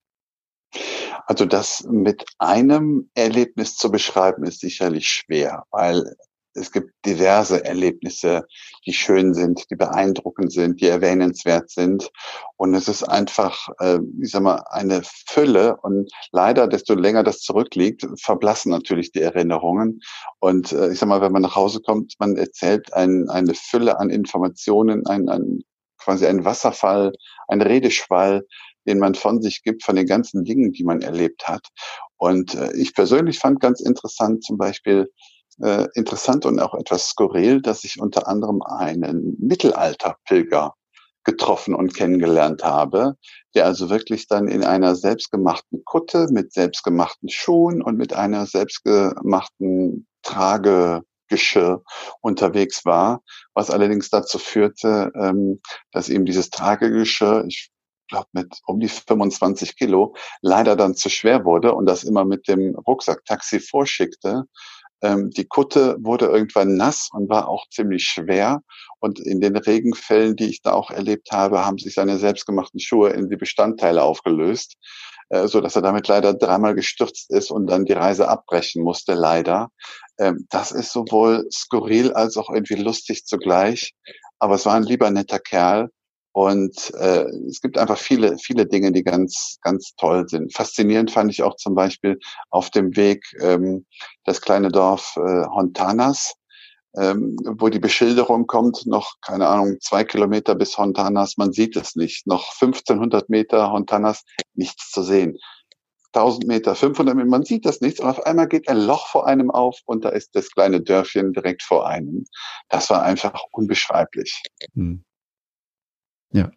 Also 1.26 1.44
das 1.44 1.86
mit 1.90 2.24
einem 2.38 3.10
Erlebnis 3.12 3.76
zu 3.76 3.90
beschreiben, 3.90 4.44
ist 4.44 4.60
sicherlich 4.60 5.10
schwer, 5.10 5.64
weil 5.70 6.16
es 6.54 6.72
gibt 6.72 6.92
diverse 7.06 7.64
Erlebnisse, 7.64 8.46
die 8.86 8.92
schön 8.92 9.34
sind, 9.34 9.70
die 9.70 9.76
beeindruckend 9.76 10.52
sind, 10.52 10.80
die 10.80 10.86
erwähnenswert 10.86 11.70
sind. 11.70 12.10
Und 12.56 12.74
es 12.74 12.88
ist 12.88 13.04
einfach, 13.04 13.68
äh, 13.78 13.98
ich 14.20 14.32
sag 14.32 14.42
mal, 14.42 14.62
eine 14.70 15.02
Fülle. 15.04 15.76
Und 15.76 16.10
leider, 16.32 16.66
desto 16.66 16.94
länger 16.94 17.22
das 17.22 17.40
zurückliegt, 17.40 18.06
verblassen 18.20 18.70
natürlich 18.70 19.12
die 19.12 19.20
Erinnerungen. 19.20 20.00
Und 20.40 20.72
äh, 20.72 20.92
ich 20.92 20.98
sag 20.98 21.08
mal, 21.08 21.20
wenn 21.20 21.32
man 21.32 21.42
nach 21.42 21.56
Hause 21.56 21.80
kommt, 21.80 22.14
man 22.18 22.36
erzählt 22.36 22.92
ein, 22.92 23.28
eine 23.28 23.54
Fülle 23.54 24.00
an 24.00 24.10
Informationen, 24.10 25.06
ein, 25.06 25.28
ein, 25.28 25.60
quasi 25.98 26.26
ein 26.26 26.44
Wasserfall, 26.44 27.12
ein 27.48 27.62
Redeschwall, 27.62 28.44
den 28.86 28.98
man 28.98 29.14
von 29.14 29.42
sich 29.42 29.62
gibt, 29.62 29.84
von 29.84 29.94
den 29.94 30.06
ganzen 30.06 30.44
Dingen, 30.44 30.72
die 30.72 30.84
man 30.84 31.02
erlebt 31.02 31.46
hat. 31.46 31.68
Und 32.16 32.54
äh, 32.54 32.72
ich 32.74 32.94
persönlich 32.94 33.38
fand 33.38 33.60
ganz 33.60 33.80
interessant 33.80 34.42
zum 34.42 34.58
Beispiel, 34.58 35.10
äh, 35.62 35.86
interessant 35.94 36.46
und 36.46 36.60
auch 36.60 36.74
etwas 36.74 37.08
skurril, 37.08 37.60
dass 37.60 37.84
ich 37.84 38.00
unter 38.00 38.28
anderem 38.28 38.62
einen 38.62 39.36
Mittelalterpilger 39.40 40.74
getroffen 41.24 41.74
und 41.74 41.94
kennengelernt 41.94 42.64
habe, 42.64 43.16
der 43.54 43.66
also 43.66 43.90
wirklich 43.90 44.26
dann 44.26 44.48
in 44.48 44.64
einer 44.64 44.96
selbstgemachten 44.96 45.84
Kutte 45.84 46.28
mit 46.30 46.52
selbstgemachten 46.52 47.28
Schuhen 47.28 47.82
und 47.82 47.96
mit 47.96 48.14
einer 48.14 48.46
selbstgemachten 48.46 50.06
Tragegeschirr 50.22 51.82
unterwegs 52.20 52.84
war, 52.84 53.22
was 53.54 53.70
allerdings 53.70 54.08
dazu 54.10 54.38
führte, 54.38 55.12
ähm, 55.14 55.60
dass 55.92 56.08
ihm 56.08 56.24
dieses 56.24 56.50
Tragegeschirr, 56.50 57.44
ich 57.46 57.70
glaube 58.08 58.28
mit 58.32 58.58
um 58.66 58.80
die 58.80 58.88
25 58.88 59.76
Kilo, 59.76 60.14
leider 60.40 60.74
dann 60.74 60.94
zu 60.94 61.08
schwer 61.08 61.44
wurde 61.44 61.74
und 61.74 61.86
das 61.86 62.02
immer 62.02 62.24
mit 62.24 62.48
dem 62.48 62.74
Rucksacktaxi 62.74 63.60
vorschickte 63.60 64.44
ähm, 65.02 65.30
die 65.30 65.46
Kutte 65.46 65.96
wurde 66.00 66.26
irgendwann 66.26 66.76
nass 66.76 67.08
und 67.12 67.28
war 67.28 67.48
auch 67.48 67.68
ziemlich 67.70 68.04
schwer. 68.04 68.62
Und 68.98 69.18
in 69.18 69.40
den 69.40 69.56
Regenfällen, 69.56 70.36
die 70.36 70.50
ich 70.50 70.62
da 70.62 70.72
auch 70.72 70.90
erlebt 70.90 71.32
habe, 71.32 71.64
haben 71.64 71.78
sich 71.78 71.94
seine 71.94 72.18
selbstgemachten 72.18 72.80
Schuhe 72.80 73.10
in 73.10 73.30
die 73.30 73.36
Bestandteile 73.36 74.02
aufgelöst, 74.02 74.76
äh, 75.30 75.48
so 75.48 75.60
dass 75.60 75.76
er 75.76 75.82
damit 75.82 76.08
leider 76.08 76.34
dreimal 76.34 76.74
gestürzt 76.74 77.30
ist 77.30 77.50
und 77.50 77.66
dann 77.66 77.86
die 77.86 77.94
Reise 77.94 78.28
abbrechen 78.28 78.82
musste, 78.82 79.14
leider. 79.14 79.70
Ähm, 80.18 80.46
das 80.50 80.72
ist 80.72 80.92
sowohl 80.92 81.46
skurril 81.50 82.12
als 82.12 82.36
auch 82.36 82.50
irgendwie 82.50 82.76
lustig 82.76 83.24
zugleich. 83.24 83.94
Aber 84.38 84.54
es 84.54 84.66
war 84.66 84.74
ein 84.74 84.82
lieber 84.82 85.10
netter 85.10 85.38
Kerl 85.38 85.90
und 86.32 86.94
äh, 86.94 87.24
es 87.48 87.60
gibt 87.60 87.76
einfach 87.76 87.98
viele, 87.98 88.38
viele 88.38 88.66
Dinge, 88.66 88.92
die 88.92 89.02
ganz, 89.02 89.58
ganz 89.62 89.94
toll 89.96 90.28
sind. 90.28 90.54
Faszinierend 90.54 91.10
fand 91.10 91.32
ich 91.32 91.42
auch 91.42 91.56
zum 91.56 91.74
Beispiel 91.74 92.18
auf 92.50 92.70
dem 92.70 92.96
Weg 92.96 93.24
ähm, 93.40 93.86
das 94.24 94.40
kleine 94.40 94.68
Dorf 94.68 95.14
äh, 95.16 95.46
Hontanas, 95.46 96.34
ähm, 96.96 97.36
wo 97.44 97.68
die 97.68 97.80
Beschilderung 97.80 98.46
kommt, 98.46 98.86
noch, 98.86 99.14
keine 99.22 99.48
Ahnung, 99.48 99.78
zwei 99.80 100.04
Kilometer 100.04 100.54
bis 100.54 100.78
Hontanas, 100.78 101.36
man 101.36 101.52
sieht 101.52 101.76
es 101.76 101.96
nicht. 101.96 102.26
Noch 102.26 102.52
1500 102.60 103.28
Meter 103.28 103.72
Hontanas, 103.72 104.22
nichts 104.54 104.90
zu 104.90 105.02
sehen. 105.02 105.36
1000 106.12 106.46
Meter, 106.46 106.74
500 106.74 107.14
Meter, 107.14 107.28
man 107.28 107.44
sieht 107.44 107.64
das 107.64 107.80
nichts 107.80 108.00
und 108.00 108.08
auf 108.08 108.26
einmal 108.26 108.48
geht 108.48 108.68
ein 108.68 108.78
Loch 108.78 109.06
vor 109.08 109.26
einem 109.26 109.50
auf 109.50 109.78
und 109.84 110.04
da 110.04 110.08
ist 110.10 110.34
das 110.34 110.50
kleine 110.50 110.80
Dörfchen 110.80 111.32
direkt 111.32 111.62
vor 111.62 111.86
einem. 111.86 112.24
Das 112.68 112.90
war 112.90 113.02
einfach 113.02 113.40
unbeschreiblich. 113.52 114.42
Hm. 114.74 115.04
Ja, 116.32 116.50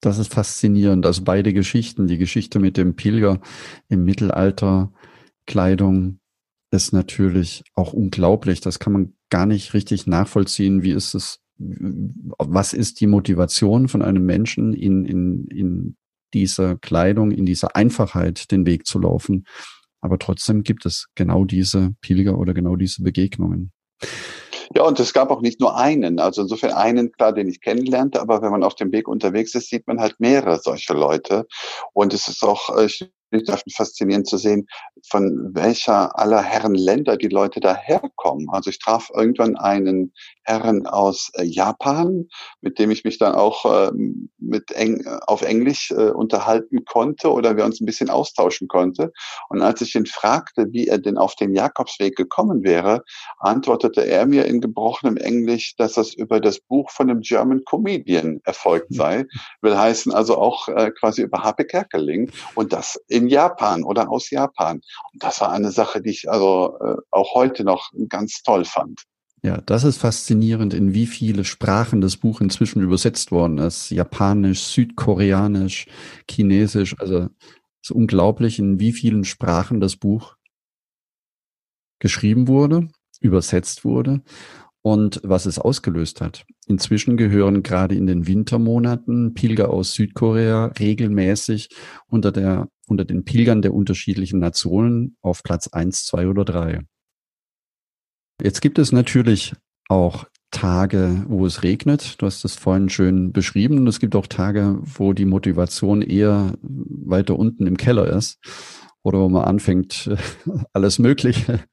das 0.00 0.18
ist 0.18 0.32
faszinierend. 0.32 1.06
Also 1.06 1.22
beide 1.24 1.52
Geschichten, 1.52 2.06
die 2.06 2.18
Geschichte 2.18 2.58
mit 2.58 2.76
dem 2.76 2.94
Pilger 2.96 3.40
im 3.88 4.04
Mittelalter, 4.04 4.92
Kleidung, 5.46 6.20
ist 6.70 6.92
natürlich 6.92 7.62
auch 7.74 7.92
unglaublich. 7.92 8.60
Das 8.60 8.78
kann 8.78 8.92
man 8.92 9.14
gar 9.30 9.46
nicht 9.46 9.74
richtig 9.74 10.06
nachvollziehen. 10.06 10.82
Wie 10.82 10.90
ist 10.90 11.14
es, 11.14 11.40
was 11.58 12.72
ist 12.72 13.00
die 13.00 13.06
Motivation 13.06 13.88
von 13.88 14.02
einem 14.02 14.26
Menschen 14.26 14.74
in, 14.74 15.04
in, 15.04 15.46
in 15.46 15.96
dieser 16.34 16.76
Kleidung, 16.76 17.30
in 17.30 17.46
dieser 17.46 17.76
Einfachheit 17.76 18.50
den 18.50 18.66
Weg 18.66 18.86
zu 18.86 18.98
laufen? 18.98 19.46
Aber 20.00 20.18
trotzdem 20.18 20.64
gibt 20.64 20.84
es 20.84 21.06
genau 21.14 21.44
diese 21.44 21.94
Pilger 22.02 22.36
oder 22.36 22.52
genau 22.52 22.76
diese 22.76 23.02
Begegnungen. 23.02 23.72
Ja, 24.76 24.82
und 24.82 24.98
es 24.98 25.12
gab 25.12 25.30
auch 25.30 25.40
nicht 25.40 25.60
nur 25.60 25.76
einen. 25.76 26.18
Also 26.18 26.42
insofern 26.42 26.72
einen, 26.72 27.12
klar, 27.12 27.32
den 27.32 27.48
ich 27.48 27.60
kennenlernte, 27.60 28.20
aber 28.20 28.42
wenn 28.42 28.50
man 28.50 28.64
auf 28.64 28.74
dem 28.74 28.90
Weg 28.90 29.06
unterwegs 29.06 29.54
ist, 29.54 29.70
sieht 29.70 29.86
man 29.86 30.00
halt 30.00 30.18
mehrere 30.18 30.58
solche 30.58 30.94
Leute. 30.94 31.46
Und 31.92 32.12
es 32.12 32.26
ist 32.26 32.42
auch, 32.42 32.76
äh, 32.76 32.88
ich 33.34 33.74
faszinierend 33.74 34.26
zu 34.26 34.36
sehen, 34.36 34.66
von 35.08 35.50
welcher 35.54 36.18
aller 36.18 36.42
Herren 36.42 36.74
Länder 36.74 37.16
die 37.16 37.28
Leute 37.28 37.60
da 37.60 37.74
herkommen. 37.74 38.48
Also 38.50 38.70
ich 38.70 38.78
traf 38.78 39.10
irgendwann 39.14 39.56
einen 39.56 40.12
Herren 40.44 40.86
aus 40.86 41.30
äh, 41.34 41.44
Japan, 41.44 42.28
mit 42.60 42.78
dem 42.78 42.90
ich 42.90 43.04
mich 43.04 43.18
dann 43.18 43.34
auch 43.34 43.64
äh, 43.64 43.90
mit 44.38 44.70
eng, 44.72 45.06
auf 45.26 45.42
Englisch 45.42 45.90
äh, 45.90 46.10
unterhalten 46.10 46.84
konnte 46.84 47.32
oder 47.32 47.56
wir 47.56 47.64
uns 47.64 47.80
ein 47.80 47.86
bisschen 47.86 48.10
austauschen 48.10 48.68
konnte. 48.68 49.12
Und 49.48 49.62
als 49.62 49.80
ich 49.80 49.94
ihn 49.94 50.06
fragte, 50.06 50.66
wie 50.70 50.88
er 50.88 50.98
denn 50.98 51.18
auf 51.18 51.34
den 51.34 51.54
Jakobsweg 51.54 52.16
gekommen 52.16 52.62
wäre, 52.62 53.02
antwortete 53.38 54.06
er 54.06 54.26
mir 54.26 54.44
in 54.44 54.60
gebrochenem 54.60 55.16
Englisch, 55.16 55.76
dass 55.76 55.94
das 55.94 56.14
über 56.14 56.40
das 56.40 56.60
Buch 56.60 56.90
von 56.90 57.10
einem 57.10 57.20
German 57.20 57.62
Comedian 57.64 58.40
erfolgt 58.44 58.92
sei. 58.94 59.24
Will 59.62 59.76
heißen 59.76 60.12
also 60.12 60.36
auch 60.36 60.68
äh, 60.68 60.90
quasi 60.90 61.22
über 61.22 61.42
Happe 61.42 61.64
Kerkeling 61.64 62.30
und 62.54 62.72
das 62.72 63.00
in 63.08 63.23
Japan 63.28 63.82
oder 63.82 64.10
aus 64.10 64.30
Japan. 64.30 64.80
Und 65.12 65.22
das 65.22 65.40
war 65.40 65.50
eine 65.50 65.70
Sache, 65.70 66.02
die 66.02 66.10
ich 66.10 66.30
also 66.30 66.78
äh, 66.80 66.96
auch 67.10 67.34
heute 67.34 67.64
noch 67.64 67.90
ganz 68.08 68.42
toll 68.42 68.64
fand. 68.64 69.02
Ja, 69.42 69.60
das 69.60 69.84
ist 69.84 69.98
faszinierend, 69.98 70.72
in 70.72 70.94
wie 70.94 71.06
viele 71.06 71.44
Sprachen 71.44 72.00
das 72.00 72.16
Buch 72.16 72.40
inzwischen 72.40 72.80
übersetzt 72.80 73.30
worden 73.30 73.58
ist. 73.58 73.90
Japanisch, 73.90 74.62
Südkoreanisch, 74.62 75.86
Chinesisch. 76.30 76.98
Also 76.98 77.28
es 77.82 77.90
ist 77.90 77.90
unglaublich, 77.90 78.58
in 78.58 78.80
wie 78.80 78.92
vielen 78.92 79.24
Sprachen 79.24 79.80
das 79.80 79.96
Buch 79.96 80.36
geschrieben 81.98 82.48
wurde, 82.48 82.88
übersetzt 83.20 83.84
wurde. 83.84 84.22
Und 84.84 85.20
was 85.24 85.46
es 85.46 85.58
ausgelöst 85.58 86.20
hat. 86.20 86.44
Inzwischen 86.66 87.16
gehören 87.16 87.62
gerade 87.62 87.94
in 87.94 88.06
den 88.06 88.26
Wintermonaten 88.26 89.32
Pilger 89.32 89.70
aus 89.70 89.94
Südkorea 89.94 90.66
regelmäßig 90.78 91.70
unter 92.06 92.30
der, 92.30 92.68
unter 92.86 93.06
den 93.06 93.24
Pilgern 93.24 93.62
der 93.62 93.72
unterschiedlichen 93.72 94.40
Nationen 94.40 95.16
auf 95.22 95.42
Platz 95.42 95.68
eins, 95.68 96.04
zwei 96.04 96.28
oder 96.28 96.44
drei. 96.44 96.82
Jetzt 98.42 98.60
gibt 98.60 98.78
es 98.78 98.92
natürlich 98.92 99.54
auch 99.88 100.26
Tage, 100.50 101.24
wo 101.28 101.46
es 101.46 101.62
regnet. 101.62 102.20
Du 102.20 102.26
hast 102.26 102.44
es 102.44 102.54
vorhin 102.54 102.90
schön 102.90 103.32
beschrieben. 103.32 103.78
Und 103.78 103.86
es 103.86 104.00
gibt 104.00 104.14
auch 104.14 104.26
Tage, 104.26 104.78
wo 104.82 105.14
die 105.14 105.24
Motivation 105.24 106.02
eher 106.02 106.52
weiter 106.60 107.38
unten 107.38 107.66
im 107.66 107.78
Keller 107.78 108.06
ist 108.06 108.38
oder 109.02 109.18
wo 109.20 109.30
man 109.30 109.44
anfängt, 109.44 110.10
alles 110.74 110.98
Mögliche 110.98 111.64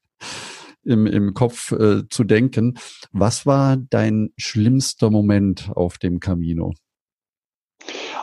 im, 0.84 1.06
im 1.06 1.34
Kopf 1.34 1.72
äh, 1.72 2.08
zu 2.08 2.24
denken. 2.24 2.78
Was 3.12 3.46
war 3.46 3.76
dein 3.76 4.32
schlimmster 4.36 5.10
Moment 5.10 5.70
auf 5.74 5.98
dem 5.98 6.20
Camino? 6.20 6.72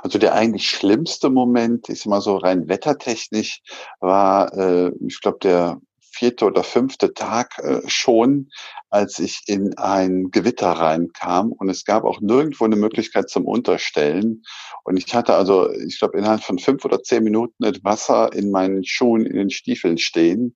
Also 0.02 0.18
der 0.18 0.34
eigentlich 0.34 0.70
schlimmste 0.70 1.30
Moment, 1.30 1.90
ist 1.90 2.06
immer 2.06 2.22
so 2.22 2.38
rein 2.38 2.70
wettertechnisch, 2.70 3.62
war, 4.00 4.54
äh, 4.54 4.92
ich 5.06 5.20
glaube, 5.20 5.40
der 5.42 5.82
vierte 6.12 6.46
oder 6.46 6.64
fünfte 6.64 7.14
Tag 7.14 7.58
äh, 7.60 7.82
schon, 7.88 8.50
als 8.90 9.20
ich 9.20 9.42
in 9.48 9.78
ein 9.78 10.32
Gewitter 10.32 10.72
reinkam 10.72 11.52
und 11.52 11.70
es 11.70 11.86
gab 11.86 12.04
auch 12.04 12.20
nirgendwo 12.22 12.66
eine 12.66 12.76
Möglichkeit 12.76 13.30
zum 13.30 13.46
Unterstellen. 13.46 14.44
Und 14.84 14.98
ich 14.98 15.14
hatte 15.14 15.36
also, 15.36 15.72
ich 15.72 16.00
glaube, 16.00 16.18
innerhalb 16.18 16.44
von 16.44 16.60
fünf 16.60 16.84
oder 16.84 17.04
zehn 17.04 17.24
Minuten 17.24 17.56
das 17.60 17.84
Wasser 17.84 18.34
in 18.34 18.52
meinen 18.52 18.84
Schuhen, 18.84 19.26
in 19.26 19.36
den 19.36 19.50
Stiefeln 19.50 19.98
stehen 19.98 20.56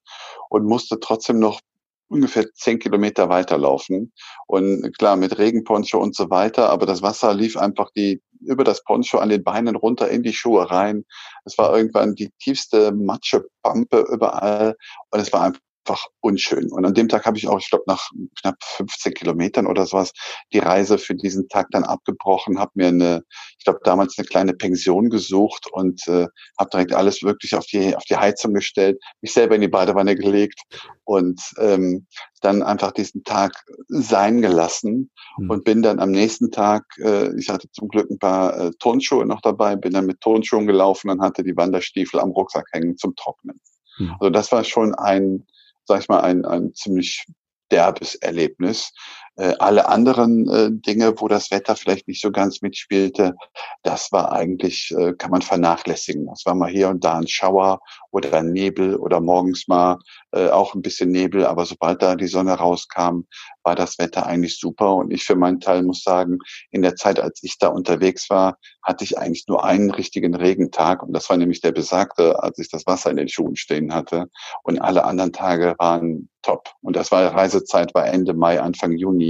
und 0.50 0.66
musste 0.66 1.00
trotzdem 1.00 1.40
noch 1.40 1.60
ungefähr 2.08 2.46
zehn 2.54 2.80
Kilometer 2.80 3.30
weiterlaufen. 3.30 4.14
Und 4.48 4.98
klar, 4.98 5.16
mit 5.16 5.38
Regenponcho 5.38 6.00
und 6.00 6.16
so 6.16 6.30
weiter, 6.30 6.70
aber 6.70 6.86
das 6.86 7.02
Wasser 7.02 7.34
lief 7.34 7.58
einfach 7.58 7.90
die, 7.96 8.22
über 8.42 8.64
das 8.64 8.84
Poncho 8.84 9.18
an 9.20 9.30
den 9.30 9.44
Beinen 9.44 9.76
runter 9.76 10.10
in 10.10 10.24
die 10.24 10.34
Schuhe 10.34 10.70
rein. 10.70 11.06
Es 11.46 11.58
war 11.58 11.76
irgendwann 11.76 12.16
die 12.16 12.32
tiefste 12.40 12.92
Matschepampe 12.92 14.06
überall 14.12 14.76
und 15.12 15.20
es 15.20 15.32
war 15.34 15.44
einfach 15.44 15.62
einfach 15.86 16.08
unschön. 16.22 16.72
Und 16.72 16.86
an 16.86 16.94
dem 16.94 17.10
Tag 17.10 17.26
habe 17.26 17.38
ich 17.38 17.48
auch, 17.48 17.60
ich 17.60 17.70
glaube, 17.70 17.84
nach 17.88 18.10
knapp 18.40 18.56
15 18.62 19.14
Kilometern 19.14 19.68
oder 19.68 19.86
sowas 19.86 20.14
die 20.54 20.60
Reise 20.60 20.98
für 20.98 21.16
diesen 21.16 21.48
Tag 21.50 21.68
dann 21.72 21.84
abgebrochen, 21.84 22.60
habe 22.60 22.72
mir 22.76 22.88
eine, 22.88 23.24
ich 23.58 23.66
glaube, 23.66 23.80
damals 23.84 24.18
eine 24.18 24.28
kleine 24.28 24.54
Pension 24.54 25.10
gesucht 25.10 25.68
und 25.72 26.08
äh, 26.08 26.28
habe 26.58 26.70
direkt 26.72 26.94
alles 26.94 27.24
wirklich 27.24 27.56
auf 27.56 27.66
die, 27.66 27.96
auf 27.96 28.04
die 28.06 28.18
Heizung 28.18 28.54
gestellt, 28.54 28.98
mich 29.22 29.34
selber 29.34 29.56
in 29.56 29.62
die 29.62 29.68
Badewanne 29.68 30.16
gelegt 30.16 30.62
und 31.04 31.42
ähm, 31.60 32.08
dann 32.42 32.64
einfach 32.64 32.92
diesen 32.92 33.24
Tag 33.24 33.54
sein 33.88 34.42
gelassen 34.42 35.12
mhm. 35.38 35.50
und 35.50 35.64
bin 35.64 35.82
dann 35.82 36.00
am 36.00 36.12
nächsten 36.12 36.52
Tag, 36.52 36.86
äh, 37.00 37.36
ich 37.38 37.50
hatte 37.50 37.70
zum 37.72 37.90
Glück 37.90 38.10
ein 38.10 38.20
paar 38.20 38.58
äh, 38.58 38.72
Turnschuhe 38.80 39.26
noch 39.26 39.42
dabei, 39.42 39.76
bin 39.76 39.94
dann 39.94 40.06
mit 40.06 40.22
Turnschuhen 40.22 40.68
gelaufen 40.68 41.10
und 41.10 41.22
hatte 41.22 41.44
die 41.44 41.56
Wanderstiefel 41.56 42.20
am 42.20 42.32
Rucksack 42.32 42.68
hängen 42.72 42.98
zum 42.98 43.16
Trocknen. 43.16 43.60
Mhm. 43.98 44.16
Also 44.20 44.30
das 44.30 44.52
war 44.52 44.64
schon 44.64 44.94
ein 44.96 45.46
sag 45.86 46.02
ich 46.02 46.10
mal, 46.10 46.22
ein, 46.22 46.46
ein 46.46 46.74
ziemlich 46.74 47.26
derbes 47.72 48.16
Erlebnis. 48.16 48.92
Äh, 49.36 49.56
alle 49.58 49.88
anderen 49.88 50.48
äh, 50.48 50.70
Dinge, 50.72 51.20
wo 51.20 51.28
das 51.28 51.50
Wetter 51.50 51.76
vielleicht 51.76 52.08
nicht 52.08 52.22
so 52.22 52.32
ganz 52.32 52.62
mitspielte, 52.62 53.36
das 53.82 54.12
war 54.12 54.32
eigentlich, 54.32 54.94
äh, 54.96 55.14
kann 55.14 55.32
man 55.32 55.42
vernachlässigen. 55.42 56.28
Das 56.28 56.46
war 56.46 56.54
mal 56.54 56.70
hier 56.70 56.90
und 56.90 57.04
da 57.04 57.18
ein 57.18 57.28
Schauer 57.28 57.80
oder 58.12 58.32
ein 58.34 58.52
Nebel 58.52 58.96
oder 58.96 59.22
morgens 59.22 59.68
mal 59.68 59.98
äh, 60.34 60.50
auch 60.50 60.76
ein 60.76 60.84
bisschen 60.84 61.10
Nebel, 61.10 61.48
aber 61.48 61.66
sobald 61.66 62.04
da 62.04 62.16
die 62.16 62.28
Sonne 62.28 62.54
rauskam, 62.54 63.22
war 63.64 63.76
das 63.76 63.98
Wetter 63.98 64.28
eigentlich 64.28 64.60
super. 64.60 64.94
Und 64.96 65.12
ich 65.12 65.24
für 65.24 65.36
meinen 65.36 65.60
Teil 65.60 65.82
muss 65.82 66.04
sagen, 66.04 66.38
in 66.70 66.84
der 66.84 66.96
Zeit, 66.96 67.20
als 67.20 67.42
ich 67.42 67.58
da 67.58 67.70
unterwegs 67.70 68.30
war, 68.30 68.58
hatte 68.84 69.04
ich 69.04 69.18
eigentlich 69.18 69.48
nur 69.48 69.64
einen 69.64 69.90
richtigen 69.90 70.36
Regentag 70.36 71.02
und 71.02 71.14
das 71.14 71.30
war 71.30 71.38
nämlich 71.38 71.62
der 71.62 71.72
besagte, 71.72 72.44
als 72.44 72.60
ich 72.60 72.70
das 72.70 72.86
Wasser 72.86 73.10
in 73.10 73.18
den 73.18 73.30
Schuhen 73.30 73.56
stehen 73.56 73.94
hatte. 73.96 74.28
Und 74.64 74.80
alle 74.80 75.06
anderen 75.06 75.34
Tage 75.34 75.76
waren 75.80 76.30
top. 76.44 76.70
Und 76.82 76.96
das 76.96 77.12
war 77.12 77.34
Reisezeit 77.34 77.96
war 77.96 78.06
Ende 78.06 78.34
Mai, 78.34 78.62
Anfang 78.62 78.92
Juni. 78.92 79.23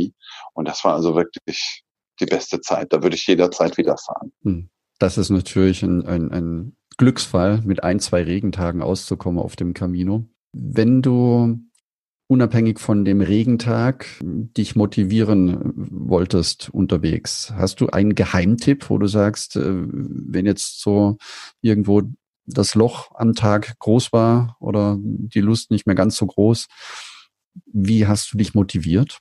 Und 0.53 0.67
das 0.67 0.83
war 0.83 0.93
also 0.93 1.15
wirklich 1.15 1.83
die 2.19 2.25
beste 2.25 2.61
Zeit. 2.61 2.93
Da 2.93 3.01
würde 3.03 3.15
ich 3.15 3.27
jederzeit 3.27 3.77
wieder 3.77 3.97
fahren. 3.97 4.31
Hm. 4.43 4.69
Das 4.99 5.17
ist 5.17 5.29
natürlich 5.29 5.83
ein, 5.83 6.05
ein, 6.05 6.31
ein 6.31 6.77
Glücksfall, 6.97 7.61
mit 7.63 7.83
ein, 7.83 7.99
zwei 7.99 8.23
Regentagen 8.23 8.81
auszukommen 8.81 9.41
auf 9.41 9.55
dem 9.55 9.73
Camino. 9.73 10.25
Wenn 10.53 11.01
du 11.01 11.59
unabhängig 12.27 12.79
von 12.79 13.03
dem 13.03 13.21
Regentag 13.21 14.05
dich 14.21 14.75
motivieren 14.75 15.73
wolltest 15.75 16.69
unterwegs, 16.69 17.51
hast 17.55 17.81
du 17.81 17.87
einen 17.87 18.15
Geheimtipp, 18.15 18.89
wo 18.89 18.97
du 18.97 19.07
sagst, 19.07 19.55
äh, 19.55 19.61
wenn 19.65 20.45
jetzt 20.45 20.81
so 20.81 21.17
irgendwo 21.61 22.03
das 22.45 22.75
Loch 22.75 23.11
am 23.15 23.33
Tag 23.33 23.77
groß 23.79 24.13
war 24.13 24.57
oder 24.59 24.97
die 24.99 25.41
Lust 25.41 25.71
nicht 25.71 25.85
mehr 25.87 25.95
ganz 25.95 26.17
so 26.17 26.25
groß. 26.25 26.67
Wie 27.65 28.07
hast 28.07 28.33
du 28.33 28.37
dich 28.37 28.53
motiviert? 28.53 29.19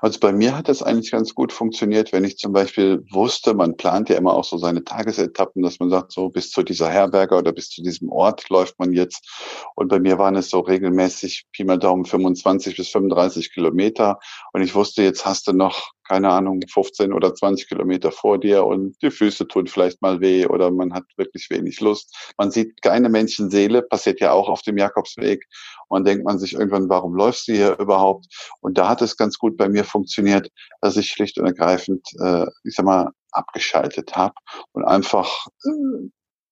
Also 0.00 0.18
bei 0.20 0.32
mir 0.32 0.56
hat 0.56 0.68
das 0.68 0.82
eigentlich 0.82 1.10
ganz 1.10 1.34
gut 1.34 1.52
funktioniert, 1.52 2.12
wenn 2.12 2.24
ich 2.24 2.38
zum 2.38 2.52
Beispiel 2.52 3.04
wusste, 3.10 3.52
man 3.52 3.76
plant 3.76 4.08
ja 4.08 4.16
immer 4.16 4.32
auch 4.32 4.44
so 4.44 4.56
seine 4.56 4.84
Tagesetappen, 4.84 5.62
dass 5.62 5.80
man 5.80 5.90
sagt, 5.90 6.12
so 6.12 6.30
bis 6.30 6.50
zu 6.50 6.62
dieser 6.62 6.88
Herberge 6.88 7.36
oder 7.36 7.52
bis 7.52 7.68
zu 7.68 7.82
diesem 7.82 8.10
Ort 8.10 8.48
läuft 8.48 8.78
man 8.78 8.92
jetzt. 8.92 9.28
Und 9.74 9.88
bei 9.88 10.00
mir 10.00 10.18
waren 10.18 10.36
es 10.36 10.48
so 10.48 10.60
regelmäßig 10.60 11.46
Pi 11.52 11.64
mal 11.64 11.78
Daumen 11.78 12.06
25 12.06 12.76
bis 12.76 12.88
35 12.88 13.52
Kilometer. 13.52 14.18
Und 14.52 14.62
ich 14.62 14.74
wusste, 14.74 15.02
jetzt 15.02 15.26
hast 15.26 15.46
du 15.46 15.52
noch 15.52 15.92
keine 16.10 16.30
Ahnung, 16.30 16.60
15 16.68 17.12
oder 17.12 17.36
20 17.36 17.68
Kilometer 17.68 18.10
vor 18.10 18.40
dir 18.40 18.66
und 18.66 19.00
die 19.00 19.12
Füße 19.12 19.46
tun 19.46 19.68
vielleicht 19.68 20.02
mal 20.02 20.20
weh 20.20 20.44
oder 20.44 20.72
man 20.72 20.92
hat 20.92 21.04
wirklich 21.16 21.46
wenig 21.50 21.78
Lust. 21.80 22.32
Man 22.36 22.50
sieht 22.50 22.82
keine 22.82 23.08
Menschenseele, 23.08 23.82
passiert 23.82 24.18
ja 24.18 24.32
auch 24.32 24.48
auf 24.48 24.62
dem 24.62 24.76
Jakobsweg. 24.76 25.46
Und 25.86 26.08
denkt 26.08 26.24
man 26.24 26.40
sich 26.40 26.54
irgendwann, 26.54 26.88
warum 26.88 27.14
läufst 27.14 27.46
du 27.46 27.52
hier 27.52 27.78
überhaupt? 27.78 28.26
Und 28.60 28.76
da 28.76 28.88
hat 28.88 29.02
es 29.02 29.16
ganz 29.16 29.38
gut 29.38 29.56
bei 29.56 29.68
mir 29.68 29.84
funktioniert, 29.84 30.50
dass 30.80 30.96
ich 30.96 31.10
schlicht 31.10 31.38
und 31.38 31.46
ergreifend, 31.46 32.04
äh, 32.20 32.46
ich 32.64 32.74
sag 32.74 32.86
mal, 32.86 33.12
abgeschaltet 33.30 34.16
habe 34.16 34.34
und 34.72 34.84
einfach 34.84 35.46
äh, 35.64 36.08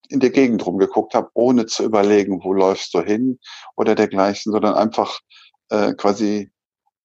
in 0.07 0.21
der 0.21 0.29
Gegend 0.29 0.65
rumgeguckt 0.65 1.15
habe, 1.15 1.29
ohne 1.33 1.65
zu 1.65 1.83
überlegen, 1.83 2.45
wo 2.45 2.53
läufst 2.53 2.93
du 2.93 3.01
hin 3.01 3.39
oder 3.75 3.93
dergleichen, 3.93 4.53
sondern 4.53 4.75
einfach 4.75 5.19
äh, 5.69 5.93
quasi 5.95 6.49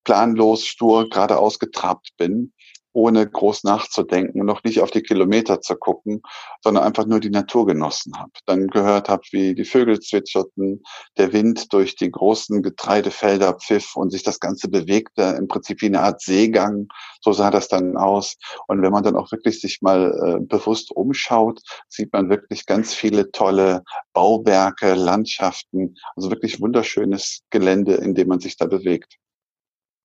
planlos, 0.05 0.67
stur 0.67 1.09
geradeaus 1.09 1.59
getrabt 1.59 2.11
bin, 2.17 2.53
ohne 2.95 3.29
groß 3.29 3.65
nachzudenken 3.65 4.41
und 4.41 4.47
noch 4.47 4.63
nicht 4.63 4.81
auf 4.81 4.91
die 4.91 5.03
Kilometer 5.03 5.61
zu 5.61 5.75
gucken, 5.75 6.23
sondern 6.63 6.85
einfach 6.85 7.07
nur 7.07 7.21
die 7.21 7.31
Natur 7.31 7.67
genossen 7.67 8.17
habe. 8.17 8.31
Dann 8.47 8.69
gehört 8.69 9.09
habe, 9.09 9.23
wie 9.33 9.55
die 9.55 9.65
Vögel 9.65 9.99
zwitscherten, 9.99 10.83
der 11.19 11.33
Wind 11.33 11.73
durch 11.73 11.97
die 11.97 12.11
großen 12.11 12.63
Getreidefelder 12.63 13.55
pfiff 13.55 13.97
und 13.97 14.11
sich 14.11 14.23
das 14.23 14.39
Ganze 14.39 14.69
bewegte, 14.69 15.23
im 15.39 15.49
Prinzip 15.49 15.83
wie 15.83 15.87
eine 15.87 16.03
Art 16.03 16.23
Seegang. 16.23 16.87
So 17.21 17.33
sah 17.33 17.51
das 17.51 17.69
dann 17.69 17.97
aus. 17.97 18.37
Und 18.69 18.81
wenn 18.83 18.93
man 18.93 19.03
dann 19.03 19.17
auch 19.17 19.33
wirklich 19.33 19.61
sich 19.61 19.83
mal 19.83 20.39
äh, 20.41 20.45
bewusst 20.45 20.93
umschaut, 20.93 21.61
sieht 21.89 22.13
man 22.13 22.31
wirklich 22.31 22.65
ganz 22.65 22.95
viele 22.95 23.33
tolle 23.33 23.83
Bauwerke, 24.13 24.95
Landschaften, 24.95 25.97
also 26.15 26.31
wirklich 26.31 26.61
wunderschönes 26.61 27.41
Gelände, 27.51 27.95
in 27.95 28.15
dem 28.15 28.29
man 28.29 28.39
sich 28.39 28.57
da 28.57 28.67
bewegt. 28.67 29.17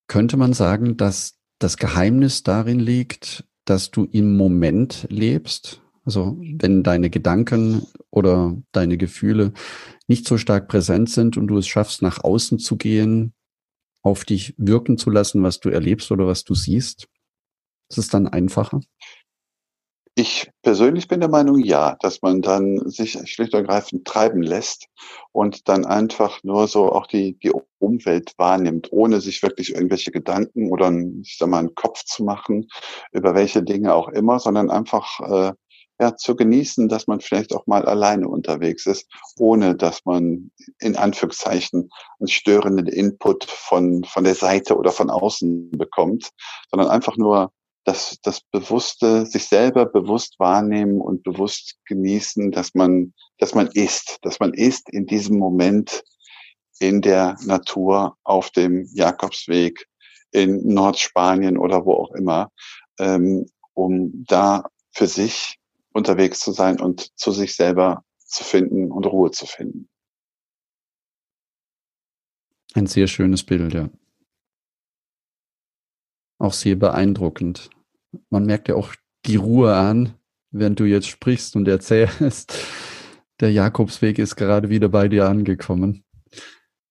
Könnte 0.10 0.38
man 0.38 0.54
sagen, 0.54 0.98
dass 0.98 1.38
das 1.60 1.78
Geheimnis 1.78 2.42
darin 2.42 2.80
liegt, 2.80 3.46
dass 3.66 3.92
du 3.92 4.06
im 4.06 4.36
Moment 4.36 5.06
lebst? 5.12 5.84
Also 6.04 6.36
wenn 6.40 6.82
deine 6.82 7.12
Gedanken 7.12 7.84
oder 8.10 8.58
deine 8.72 8.98
Gefühle 8.98 9.54
nicht 10.08 10.28
so 10.28 10.40
stark 10.40 10.68
präsent 10.68 11.12
sind 11.12 11.38
und 11.38 11.46
du 11.46 11.60
es 11.60 11.68
schaffst, 11.68 12.02
nach 12.02 12.24
außen 12.24 12.58
zu 12.58 12.76
gehen, 12.76 13.34
auf 14.02 14.26
dich 14.26 14.56
wirken 14.58 14.98
zu 14.98 15.12
lassen, 15.12 15.44
was 15.44 15.60
du 15.60 15.70
erlebst 15.70 16.12
oder 16.12 16.26
was 16.26 16.44
du 16.44 16.56
siehst, 16.56 17.08
ist 17.92 18.00
es 18.00 18.08
dann 18.08 18.28
einfacher? 18.28 18.82
Ich 20.22 20.52
persönlich 20.64 21.08
bin 21.08 21.22
der 21.22 21.30
Meinung, 21.30 21.60
ja, 21.60 21.96
dass 22.02 22.22
man 22.22 22.42
dann 22.42 22.90
sich 22.90 23.14
schlicht 23.32 23.54
und 23.54 23.62
ergreifend 23.62 24.06
treiben 24.06 24.42
lässt 24.42 24.88
und 25.32 25.70
dann 25.70 25.86
einfach 25.86 26.44
nur 26.44 26.68
so 26.68 26.92
auch 26.92 27.08
die, 27.08 27.40
die 27.40 27.54
Umwelt 27.78 28.34
wahrnimmt, 28.36 28.90
ohne 28.92 29.22
sich 29.22 29.42
wirklich 29.42 29.74
irgendwelche 29.74 30.12
Gedanken 30.12 30.72
oder 30.74 30.92
ich 31.22 31.38
sag 31.38 31.48
mal, 31.48 31.60
einen 31.60 31.74
Kopf 31.74 32.04
zu 32.04 32.26
machen 32.26 32.68
über 33.14 33.34
welche 33.34 33.64
Dinge 33.64 33.94
auch 33.94 34.10
immer, 34.10 34.42
sondern 34.42 34.70
einfach 34.70 35.22
äh, 35.22 35.54
ja, 36.02 36.18
zu 36.18 36.36
genießen, 36.36 36.90
dass 36.90 37.08
man 37.08 37.22
vielleicht 37.22 37.56
auch 37.56 37.66
mal 37.66 37.86
alleine 37.86 38.28
unterwegs 38.28 38.88
ist, 38.88 39.10
ohne 39.38 39.74
dass 39.74 40.04
man 40.04 40.52
in 40.82 40.98
Anführungszeichen 40.98 41.92
einen 42.20 42.28
störenden 42.28 42.88
Input 42.88 43.46
von, 43.46 44.04
von 44.04 44.26
der 44.26 44.36
Seite 44.36 44.76
oder 44.76 44.92
von 44.92 45.10
außen 45.10 45.72
bekommt, 45.72 46.32
sondern 46.70 46.90
einfach 46.90 47.16
nur 47.16 47.54
das, 47.84 48.20
das 48.22 48.42
bewusste, 48.42 49.26
sich 49.26 49.46
selber 49.46 49.86
bewusst 49.86 50.40
wahrnehmen 50.40 51.02
und 51.02 51.24
bewusst 51.24 51.78
genießen, 51.86 52.52
dass 52.52 52.76
man, 52.76 53.14
dass 53.38 53.56
man 53.56 53.68
ist, 53.68 54.20
dass 54.22 54.40
man 54.40 54.54
ist 54.54 54.90
in 54.90 55.06
diesem 55.06 55.38
Moment 55.38 56.04
in 56.80 57.02
der 57.02 57.38
Natur 57.46 58.18
auf 58.24 58.52
dem 58.52 58.88
Jakobsweg 58.94 59.86
in 60.32 60.74
Nordspanien 60.74 61.58
oder 61.58 61.86
wo 61.86 61.94
auch 61.94 62.12
immer, 62.14 62.52
ähm, 63.00 63.48
um 63.74 64.26
da 64.26 64.70
für 64.92 65.08
sich 65.08 65.58
unterwegs 65.94 66.40
zu 66.40 66.52
sein 66.52 66.80
und 66.80 67.18
zu 67.18 67.32
sich 67.32 67.56
selber 67.56 68.04
zu 68.20 68.44
finden 68.44 68.92
und 68.92 69.06
Ruhe 69.06 69.32
zu 69.32 69.46
finden. 69.46 69.90
Ein 72.76 72.86
sehr 72.86 73.08
schönes 73.08 73.44
Bild, 73.44 73.74
ja. 73.74 73.90
Auch 76.40 76.54
sehr 76.54 76.76
beeindruckend. 76.76 77.70
Man 78.30 78.46
merkt 78.46 78.70
ja 78.70 78.76
auch 78.76 78.96
die 79.26 79.36
Ruhe 79.36 79.76
an, 79.76 80.14
während 80.52 80.80
du 80.80 80.86
jetzt 80.86 81.08
sprichst 81.08 81.56
und 81.56 81.68
erzählst. 81.68 82.58
Der 83.40 83.52
Jakobsweg 83.52 84.20
ist 84.20 84.36
gerade 84.36 84.70
wieder 84.70 84.90
bei 84.90 85.08
dir 85.08 85.28
angekommen. 85.28 86.04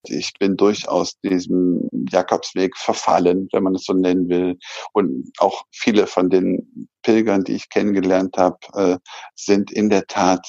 Ich 0.04 0.32
bin 0.38 0.56
durchaus 0.56 1.18
diesem 1.20 1.88
Jakobsweg 2.10 2.76
verfallen, 2.76 3.48
wenn 3.52 3.62
man 3.62 3.74
es 3.74 3.84
so 3.84 3.92
nennen 3.92 4.28
will. 4.28 4.58
Und 4.92 5.30
auch 5.38 5.64
viele 5.70 6.06
von 6.06 6.30
den 6.30 6.88
Pilgern, 7.02 7.44
die 7.44 7.54
ich 7.54 7.68
kennengelernt 7.68 8.36
habe, 8.38 8.58
äh, 8.74 8.98
sind 9.34 9.70
in 9.70 9.90
der 9.90 10.06
Tat 10.06 10.46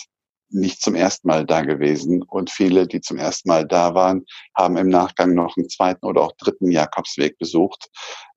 nicht 0.52 0.82
zum 0.82 0.96
ersten 0.96 1.28
Mal 1.28 1.46
da 1.46 1.62
gewesen. 1.62 2.24
Und 2.24 2.50
viele, 2.50 2.88
die 2.88 3.02
zum 3.02 3.18
ersten 3.18 3.50
Mal 3.50 3.68
da 3.68 3.94
waren, 3.94 4.26
haben 4.56 4.78
im 4.78 4.88
Nachgang 4.88 5.34
noch 5.34 5.58
einen 5.58 5.70
zweiten 5.70 6.06
oder 6.06 6.22
auch 6.22 6.34
dritten 6.38 6.72
Jakobsweg 6.72 7.38
besucht. 7.38 7.90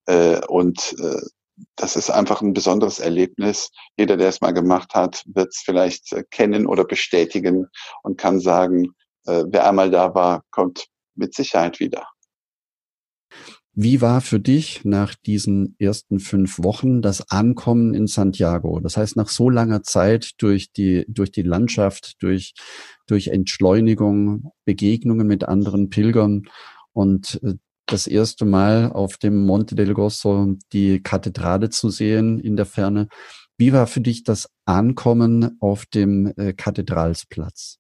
Äh, 0.07 0.45
und 0.47 0.95
äh, 0.99 1.21
das 1.77 1.97
ist 1.97 2.11
einfach 2.11 2.43
ein 2.43 2.55
besonderes 2.55 2.99
Erlebnis. 2.99 3.71
Jeder, 3.97 4.17
der 4.17 4.29
es 4.29 4.41
mal 4.41 4.53
gemacht 4.53 4.95
hat, 4.95 5.23
wird 5.27 5.49
es 5.51 5.63
vielleicht 5.65 6.15
kennen 6.31 6.67
oder 6.67 6.85
bestätigen 6.85 7.69
und 8.03 8.19
kann 8.19 8.41
sagen, 8.41 8.95
wer 9.25 9.69
einmal 9.69 9.91
da 9.91 10.15
war, 10.15 10.43
kommt 10.51 10.87
mit 11.15 11.35
Sicherheit 11.35 11.79
wieder. 11.79 12.09
Wie 13.75 14.03
war 14.03 14.21
für 14.21 14.39
dich 14.39 14.85
nach 14.85 15.15
diesen 15.15 15.77
ersten 15.79 16.21
fünf 16.21 16.59
Wochen 16.59 17.01
das 17.01 17.31
Ankommen 17.31 17.95
in 17.95 18.07
Santiago? 18.07 18.81
Das 18.81 18.99
heißt, 18.99 19.17
nach 19.17 19.31
so 19.31 19.49
langer 19.49 19.83
Zeit 19.83 20.33
durch 20.39 20.73
die, 20.73 21.07
durch 21.09 21.33
die 21.33 21.43
Landschaft, 21.43 22.23
durch, 22.23 22.53
durch 23.07 23.29
Entschleunigung, 23.29 24.53
Begegnungen 24.67 25.27
mit 25.27 25.45
anderen 25.45 25.89
Pilgern 25.89 26.43
und 26.93 27.41
äh, 27.43 27.55
das 27.87 28.07
erste 28.07 28.45
Mal 28.45 28.93
auf 28.93 29.17
dem 29.17 29.45
Monte 29.45 29.75
del 29.75 29.95
Gosso 29.95 30.55
die 30.73 31.03
Kathedrale 31.03 31.71
zu 31.71 31.91
sehen 31.91 32.39
in 32.39 32.57
der 32.57 32.67
Ferne. 32.67 33.09
Wie 33.59 33.73
war 33.73 33.87
für 33.87 34.01
dich 34.01 34.25
das 34.25 34.49
Ankommen 34.65 35.57
auf 35.61 35.87
dem 35.87 36.33
äh, 36.37 36.53
Kathedralsplatz? 36.53 37.79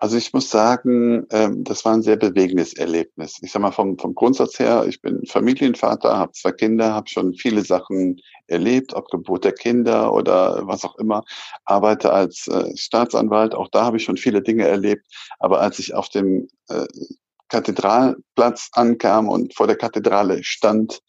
Also 0.00 0.16
ich 0.16 0.32
muss 0.32 0.48
sagen, 0.48 1.26
ähm, 1.30 1.64
das 1.64 1.84
war 1.84 1.92
ein 1.92 2.02
sehr 2.02 2.16
bewegendes 2.16 2.72
Erlebnis. 2.74 3.38
Ich 3.42 3.52
sag 3.52 3.60
mal 3.60 3.72
vom, 3.72 3.98
vom 3.98 4.14
Grundsatz 4.14 4.58
her, 4.58 4.86
ich 4.88 5.02
bin 5.02 5.24
Familienvater, 5.26 6.16
habe 6.16 6.32
zwei 6.32 6.52
Kinder, 6.52 6.94
habe 6.94 7.08
schon 7.08 7.34
viele 7.34 7.62
Sachen 7.62 8.20
erlebt, 8.46 8.94
ob 8.94 9.10
Geburt 9.10 9.44
der 9.44 9.52
Kinder 9.52 10.12
oder 10.12 10.66
was 10.66 10.84
auch 10.84 10.96
immer, 10.96 11.24
arbeite 11.64 12.12
als 12.12 12.48
äh, 12.48 12.74
Staatsanwalt, 12.76 13.54
auch 13.54 13.68
da 13.68 13.84
habe 13.84 13.98
ich 13.98 14.04
schon 14.04 14.16
viele 14.16 14.42
Dinge 14.42 14.66
erlebt. 14.66 15.06
Aber 15.38 15.60
als 15.60 15.78
ich 15.78 15.94
auf 15.94 16.08
dem 16.08 16.48
äh, 16.68 16.86
Kathedralplatz 17.48 18.70
ankam 18.72 19.28
und 19.28 19.54
vor 19.54 19.66
der 19.66 19.76
Kathedrale 19.76 20.42
stand, 20.44 21.00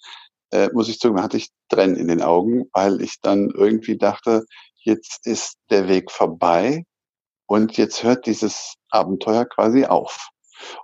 äh, 0.51 0.69
muss 0.73 0.89
ich 0.89 0.99
zugeben, 0.99 1.23
hatte 1.23 1.37
ich 1.37 1.49
Tränen 1.69 1.95
in 1.95 2.07
den 2.07 2.21
Augen, 2.21 2.65
weil 2.73 3.01
ich 3.01 3.19
dann 3.21 3.49
irgendwie 3.49 3.97
dachte, 3.97 4.45
jetzt 4.77 5.25
ist 5.25 5.57
der 5.69 5.87
Weg 5.87 6.11
vorbei 6.11 6.83
und 7.47 7.77
jetzt 7.77 8.03
hört 8.03 8.25
dieses 8.25 8.75
Abenteuer 8.89 9.45
quasi 9.45 9.85
auf. 9.85 10.29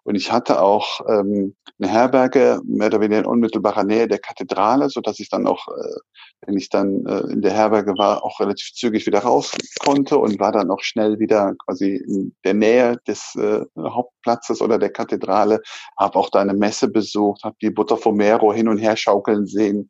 Und 0.03 0.15
ich 0.15 0.31
hatte 0.31 0.61
auch 0.61 1.01
ähm, 1.07 1.55
eine 1.79 1.91
Herberge 1.91 2.61
mehr 2.65 2.87
oder 2.87 3.01
weniger 3.01 3.19
in 3.19 3.25
unmittelbarer 3.25 3.83
Nähe 3.83 4.07
der 4.07 4.19
Kathedrale, 4.19 4.89
so 4.89 5.01
dass 5.01 5.19
ich 5.19 5.29
dann 5.29 5.47
auch, 5.47 5.67
äh, 5.67 5.99
wenn 6.45 6.57
ich 6.57 6.69
dann 6.69 7.05
äh, 7.05 7.31
in 7.31 7.41
der 7.41 7.53
Herberge 7.53 7.97
war, 7.97 8.23
auch 8.23 8.39
relativ 8.39 8.73
zügig 8.73 9.05
wieder 9.05 9.19
raus 9.19 9.51
konnte 9.79 10.17
und 10.17 10.39
war 10.39 10.51
dann 10.51 10.71
auch 10.71 10.81
schnell 10.81 11.19
wieder 11.19 11.53
quasi 11.65 11.95
in 11.95 12.35
der 12.43 12.53
Nähe 12.53 12.97
des 13.07 13.35
äh, 13.35 13.61
Hauptplatzes 13.77 14.61
oder 14.61 14.77
der 14.77 14.91
Kathedrale. 14.91 15.61
Habe 15.97 16.17
auch 16.17 16.29
da 16.29 16.39
eine 16.39 16.53
Messe 16.53 16.87
besucht, 16.87 17.43
habe 17.43 17.55
die 17.61 17.69
Botafomeiro 17.69 18.53
hin 18.53 18.67
und 18.67 18.77
her 18.77 18.95
schaukeln 18.95 19.45
sehen 19.45 19.89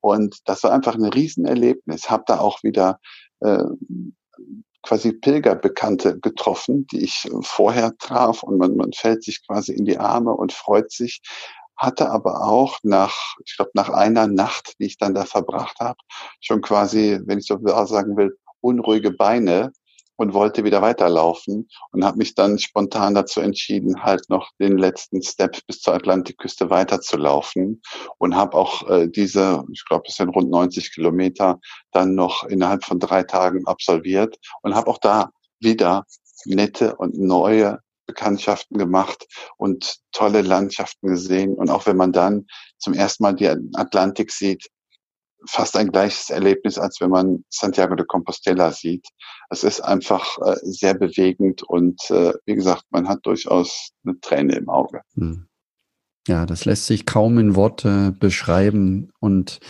und 0.00 0.36
das 0.46 0.62
war 0.62 0.72
einfach 0.72 0.94
ein 0.94 1.04
Riesenerlebnis. 1.04 2.10
Habe 2.10 2.24
da 2.26 2.40
auch 2.40 2.62
wieder 2.62 2.98
äh, 3.40 3.64
quasi 4.88 5.12
Pilgerbekannte 5.12 6.18
getroffen, 6.18 6.86
die 6.86 7.04
ich 7.04 7.28
vorher 7.42 7.96
traf. 7.98 8.42
Und 8.42 8.56
man, 8.56 8.74
man 8.74 8.92
fällt 8.92 9.22
sich 9.22 9.46
quasi 9.46 9.72
in 9.72 9.84
die 9.84 9.98
Arme 9.98 10.32
und 10.32 10.54
freut 10.54 10.90
sich, 10.90 11.20
hatte 11.76 12.10
aber 12.10 12.42
auch 12.42 12.78
nach, 12.82 13.36
ich 13.44 13.56
glaube, 13.56 13.72
nach 13.74 13.90
einer 13.90 14.26
Nacht, 14.26 14.74
die 14.80 14.86
ich 14.86 14.96
dann 14.96 15.14
da 15.14 15.26
verbracht 15.26 15.78
habe, 15.78 15.98
schon 16.40 16.62
quasi, 16.62 17.20
wenn 17.26 17.38
ich 17.38 17.46
so 17.46 17.58
sagen 17.84 18.16
will, 18.16 18.36
unruhige 18.62 19.10
Beine, 19.10 19.72
und 20.18 20.34
wollte 20.34 20.64
wieder 20.64 20.82
weiterlaufen 20.82 21.68
und 21.92 22.04
habe 22.04 22.18
mich 22.18 22.34
dann 22.34 22.58
spontan 22.58 23.14
dazu 23.14 23.40
entschieden, 23.40 24.02
halt 24.02 24.28
noch 24.28 24.50
den 24.58 24.76
letzten 24.76 25.22
Step 25.22 25.64
bis 25.66 25.80
zur 25.80 25.94
Atlantikküste 25.94 26.70
weiterzulaufen 26.70 27.80
und 28.18 28.34
habe 28.34 28.56
auch 28.56 28.88
äh, 28.90 29.08
diese, 29.08 29.64
ich 29.72 29.84
glaube, 29.86 30.04
es 30.08 30.16
sind 30.16 30.30
rund 30.30 30.50
90 30.50 30.92
Kilometer, 30.92 31.60
dann 31.92 32.16
noch 32.16 32.42
innerhalb 32.44 32.84
von 32.84 32.98
drei 32.98 33.22
Tagen 33.22 33.66
absolviert 33.66 34.36
und 34.62 34.74
habe 34.74 34.90
auch 34.90 34.98
da 34.98 35.30
wieder 35.60 36.04
nette 36.44 36.96
und 36.96 37.16
neue 37.16 37.78
Bekanntschaften 38.06 38.76
gemacht 38.76 39.26
und 39.56 39.98
tolle 40.10 40.42
Landschaften 40.42 41.08
gesehen. 41.08 41.54
Und 41.54 41.70
auch 41.70 41.86
wenn 41.86 41.96
man 41.96 42.10
dann 42.10 42.46
zum 42.78 42.94
ersten 42.94 43.22
Mal 43.22 43.34
die 43.34 43.48
Atlantik 43.74 44.32
sieht, 44.32 44.68
fast 45.46 45.76
ein 45.76 45.90
gleiches 45.90 46.30
Erlebnis, 46.30 46.78
als 46.78 47.00
wenn 47.00 47.10
man 47.10 47.44
Santiago 47.48 47.94
de 47.94 48.06
Compostela 48.06 48.72
sieht. 48.72 49.06
Es 49.50 49.64
ist 49.64 49.80
einfach 49.80 50.38
äh, 50.38 50.56
sehr 50.62 50.94
bewegend 50.94 51.62
und 51.62 52.00
äh, 52.10 52.34
wie 52.44 52.54
gesagt, 52.54 52.84
man 52.90 53.08
hat 53.08 53.20
durchaus 53.24 53.90
eine 54.04 54.18
Träne 54.20 54.56
im 54.56 54.68
Auge. 54.68 55.00
Hm. 55.14 55.48
Ja, 56.26 56.44
das 56.44 56.66
lässt 56.66 56.86
sich 56.86 57.06
kaum 57.06 57.38
in 57.38 57.54
Worte 57.54 58.14
beschreiben 58.18 59.10
und 59.18 59.60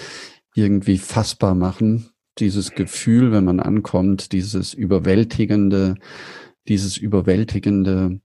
irgendwie 0.55 0.99
fassbar 0.99 1.55
machen. 1.55 2.11
Dieses 2.39 2.73
Gefühl, 2.73 3.31
wenn 3.31 3.45
man 3.45 3.61
ankommt, 3.61 4.33
dieses 4.33 4.75
überwältigende, 4.75 5.95
dieses 6.67 6.97
überwältigende 6.97 8.21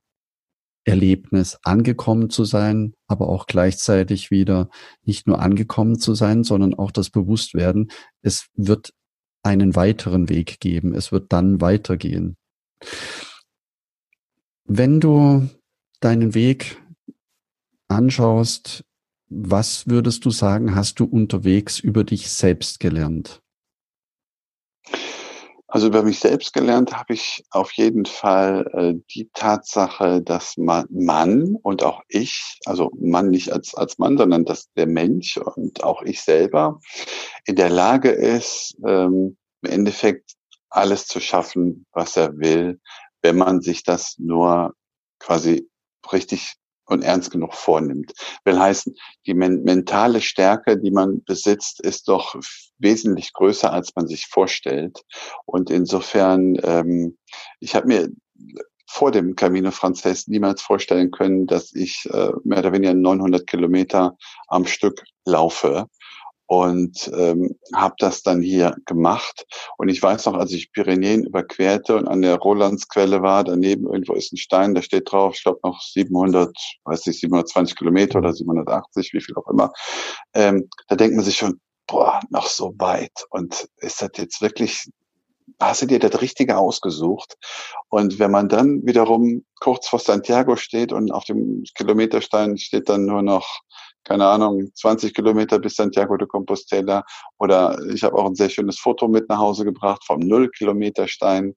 Erlebnis 0.86 1.58
angekommen 1.64 2.30
zu 2.30 2.44
sein, 2.46 2.94
aber 3.08 3.30
auch 3.30 3.46
gleichzeitig 3.46 4.32
wieder 4.32 4.70
nicht 5.04 5.28
nur 5.28 5.40
angekommen 5.40 6.00
zu 6.00 6.14
sein, 6.14 6.44
sondern 6.44 6.74
auch 6.74 6.92
das 6.92 7.10
Bewusstwerden, 7.10 7.92
es 8.22 8.48
wird 8.56 8.94
einen 9.44 9.76
weiteren 9.76 10.30
Weg 10.30 10.60
geben, 10.60 10.94
es 10.94 11.12
wird 11.12 11.32
dann 11.32 11.62
weitergehen. 11.62 12.38
Wenn 14.66 15.00
du 15.00 15.50
deinen 16.00 16.34
Weg 16.34 16.82
anschaust, 17.90 18.84
was 19.30 19.88
würdest 19.88 20.26
du 20.26 20.32
sagen, 20.32 20.76
hast 20.76 21.00
du 21.00 21.06
unterwegs 21.06 21.80
über 21.80 22.04
dich 22.04 22.30
selbst 22.30 22.80
gelernt? 22.80 23.43
Also 25.74 25.88
über 25.88 26.04
mich 26.04 26.20
selbst 26.20 26.54
gelernt 26.54 26.96
habe 26.96 27.16
ich 27.16 27.44
auf 27.50 27.72
jeden 27.72 28.06
Fall 28.06 28.70
äh, 28.74 28.94
die 29.16 29.32
Tatsache, 29.34 30.22
dass 30.22 30.56
man, 30.56 30.86
Mann 30.92 31.56
und 31.64 31.82
auch 31.82 32.04
ich, 32.10 32.60
also 32.66 32.92
Mann 33.00 33.32
nicht 33.32 33.52
als, 33.52 33.74
als 33.74 33.98
Mann, 33.98 34.16
sondern 34.16 34.46
dass 34.46 34.72
der 34.74 34.86
Mensch 34.86 35.38
und 35.38 35.84
auch 35.84 36.04
ich 36.04 36.22
selber 36.22 36.80
in 37.46 37.56
der 37.56 37.72
Lage 37.72 38.12
ist, 38.12 38.78
ähm, 38.86 39.36
im 39.64 39.72
Endeffekt 39.72 40.34
alles 40.70 41.08
zu 41.08 41.20
schaffen, 41.20 41.88
was 41.92 42.18
er 42.18 42.38
will, 42.38 42.80
wenn 43.24 43.38
man 43.38 43.62
sich 43.62 43.82
das 43.82 44.14
nur 44.20 44.76
quasi 45.18 45.68
richtig 46.12 46.54
und 46.86 47.04
ernst 47.04 47.32
genug 47.32 47.54
vornimmt. 47.54 48.14
Will 48.44 48.60
heißen, 48.60 48.96
die 49.26 49.34
men 49.34 49.64
mentale 49.64 50.22
Stärke, 50.22 50.78
die 50.78 50.92
man 50.92 51.24
besitzt, 51.24 51.82
ist 51.82 52.08
doch 52.08 52.36
wesentlich 52.78 53.34
größer, 53.34 53.72
als 53.72 53.96
man 53.96 54.08
sich 54.08 54.28
vorstellt. 54.28 55.02
Und 55.46 55.70
insofern, 55.70 56.58
ähm, 56.64 57.18
ich 57.60 57.76
habe 57.76 57.88
mir 57.88 58.10
vor 58.88 59.12
dem 59.12 59.36
Camino 59.36 59.72
Frances 59.72 60.28
niemals 60.28 60.62
vorstellen 60.62 61.10
können, 61.10 61.48
dass 61.48 61.74
ich 61.74 62.08
äh, 62.12 62.32
mehr 62.44 62.60
oder 62.60 62.74
weniger 62.74 62.94
900 62.94 63.48
Kilometer 63.48 64.16
am 64.48 64.68
Stück 64.68 65.04
laufe 65.26 65.88
und 66.54 67.12
ähm, 67.18 67.58
habe 67.74 67.96
das 67.98 68.22
dann 68.22 68.42
hier 68.42 68.76
gemacht. 68.86 69.46
Und 69.78 69.90
ich 69.90 70.02
weiß 70.02 70.28
noch, 70.28 70.36
als 70.36 70.52
ich 70.52 70.72
Pyrenäen 70.72 71.26
überquerte 71.26 71.96
und 71.96 72.08
an 72.08 72.22
der 72.22 72.38
Rolandsquelle 72.38 73.24
war, 73.24 73.44
daneben 73.44 73.88
irgendwo 73.88 74.14
ist 74.14 74.32
ein 74.32 74.38
Stein, 74.38 74.76
da 74.76 74.84
steht 74.84 75.12
drauf, 75.12 75.34
ich 75.36 75.44
glaube 75.44 75.62
noch 75.64 75.82
700, 75.82 76.56
weiß 76.86 77.08
nicht, 77.08 77.20
720 77.22 77.76
Kilometer 77.76 78.20
oder 78.20 78.34
780, 78.34 79.14
wie 79.14 79.22
viel 79.22 79.36
auch 79.36 79.48
immer. 79.50 79.72
Ähm, 80.36 80.70
da 80.88 80.96
denkt 80.96 81.16
man 81.16 81.26
sich 81.26 81.38
schon, 81.38 81.60
boah, 81.88 82.20
noch 82.30 82.48
so 82.48 82.76
weit. 82.78 83.26
Und 83.32 83.68
ist 83.78 84.04
das 84.04 84.12
jetzt 84.18 84.42
wirklich 84.42 84.86
hast 85.60 85.82
du 85.82 85.86
dir 85.86 86.00
das 86.00 86.22
Richtige 86.22 86.58
ausgesucht. 86.58 87.36
Und 87.90 88.20
wenn 88.20 88.32
man 88.32 88.48
dann 88.50 88.86
wiederum 88.86 89.44
kurz 89.60 89.88
vor 89.88 90.00
Santiago 90.00 90.56
steht 90.56 90.92
und 90.94 91.12
auf 91.12 91.26
dem 91.26 91.64
Kilometerstein 91.76 92.58
steht 92.58 92.90
dann 92.90 93.06
nur 93.06 93.22
noch 93.22 93.62
keine 94.04 94.28
Ahnung, 94.28 94.70
20 94.74 95.14
Kilometer 95.14 95.60
bis 95.60 95.76
Santiago 95.76 96.18
de 96.18 96.28
Compostela. 96.28 97.04
Oder 97.38 97.78
ich 97.94 98.04
habe 98.04 98.18
auch 98.18 98.26
ein 98.26 98.36
sehr 98.36 98.50
schönes 98.50 98.80
Foto 98.80 99.08
mit 99.08 99.30
nach 99.30 99.40
Hause 99.40 99.66
gebracht 99.66 100.04
vom 100.06 100.20
Null-Kilometer-Stein. 100.20 101.56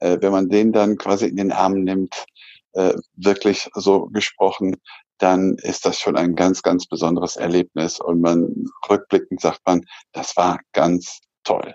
Äh, 0.00 0.18
wenn 0.20 0.32
man 0.32 0.48
den 0.48 0.72
dann 0.72 0.96
quasi 0.96 1.26
in 1.26 1.36
den 1.36 1.52
Arm 1.52 1.82
nimmt, 1.82 2.24
äh, 2.72 2.94
wirklich 3.14 3.68
so 3.74 4.06
gesprochen, 4.06 4.76
dann 5.18 5.56
ist 5.62 5.84
das 5.84 5.98
schon 5.98 6.16
ein 6.16 6.36
ganz, 6.36 6.62
ganz 6.62 6.86
besonderes 6.86 7.36
Erlebnis. 7.36 7.98
Und 8.00 8.20
man 8.20 8.66
rückblickend 8.88 9.40
sagt 9.40 9.60
man, 9.66 9.84
das 10.12 10.36
war 10.36 10.60
ganz 10.72 11.20
toll. 11.42 11.74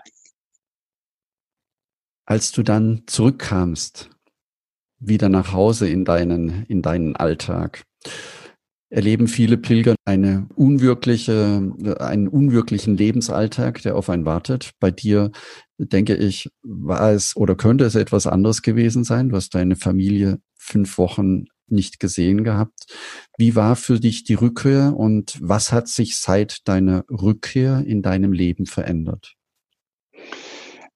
Als 2.26 2.52
du 2.52 2.62
dann 2.62 3.02
zurückkamst, 3.06 4.08
wieder 4.98 5.28
nach 5.28 5.52
Hause 5.52 5.88
in 5.88 6.06
deinen, 6.06 6.64
in 6.66 6.80
deinen 6.80 7.16
Alltag, 7.16 7.84
erleben 8.90 9.28
viele 9.28 9.56
Pilger 9.56 9.94
eine 10.04 10.48
unwirkliche, 10.54 11.72
einen 11.98 12.28
unwirklichen 12.28 12.96
Lebensalltag, 12.96 13.82
der 13.82 13.96
auf 13.96 14.08
einen 14.10 14.24
wartet. 14.24 14.70
Bei 14.80 14.90
dir, 14.90 15.30
denke 15.78 16.14
ich, 16.14 16.48
war 16.62 17.12
es 17.12 17.36
oder 17.36 17.56
könnte 17.56 17.84
es 17.84 17.94
etwas 17.94 18.26
anderes 18.26 18.62
gewesen 18.62 19.04
sein. 19.04 19.30
Du 19.30 19.36
hast 19.36 19.54
deine 19.54 19.76
Familie 19.76 20.38
fünf 20.56 20.98
Wochen 20.98 21.46
nicht 21.66 21.98
gesehen 21.98 22.44
gehabt. 22.44 22.86
Wie 23.38 23.56
war 23.56 23.76
für 23.76 23.98
dich 23.98 24.24
die 24.24 24.34
Rückkehr 24.34 24.94
und 24.96 25.38
was 25.40 25.72
hat 25.72 25.88
sich 25.88 26.16
seit 26.18 26.68
deiner 26.68 27.04
Rückkehr 27.10 27.82
in 27.86 28.02
deinem 28.02 28.32
Leben 28.32 28.66
verändert? 28.66 29.34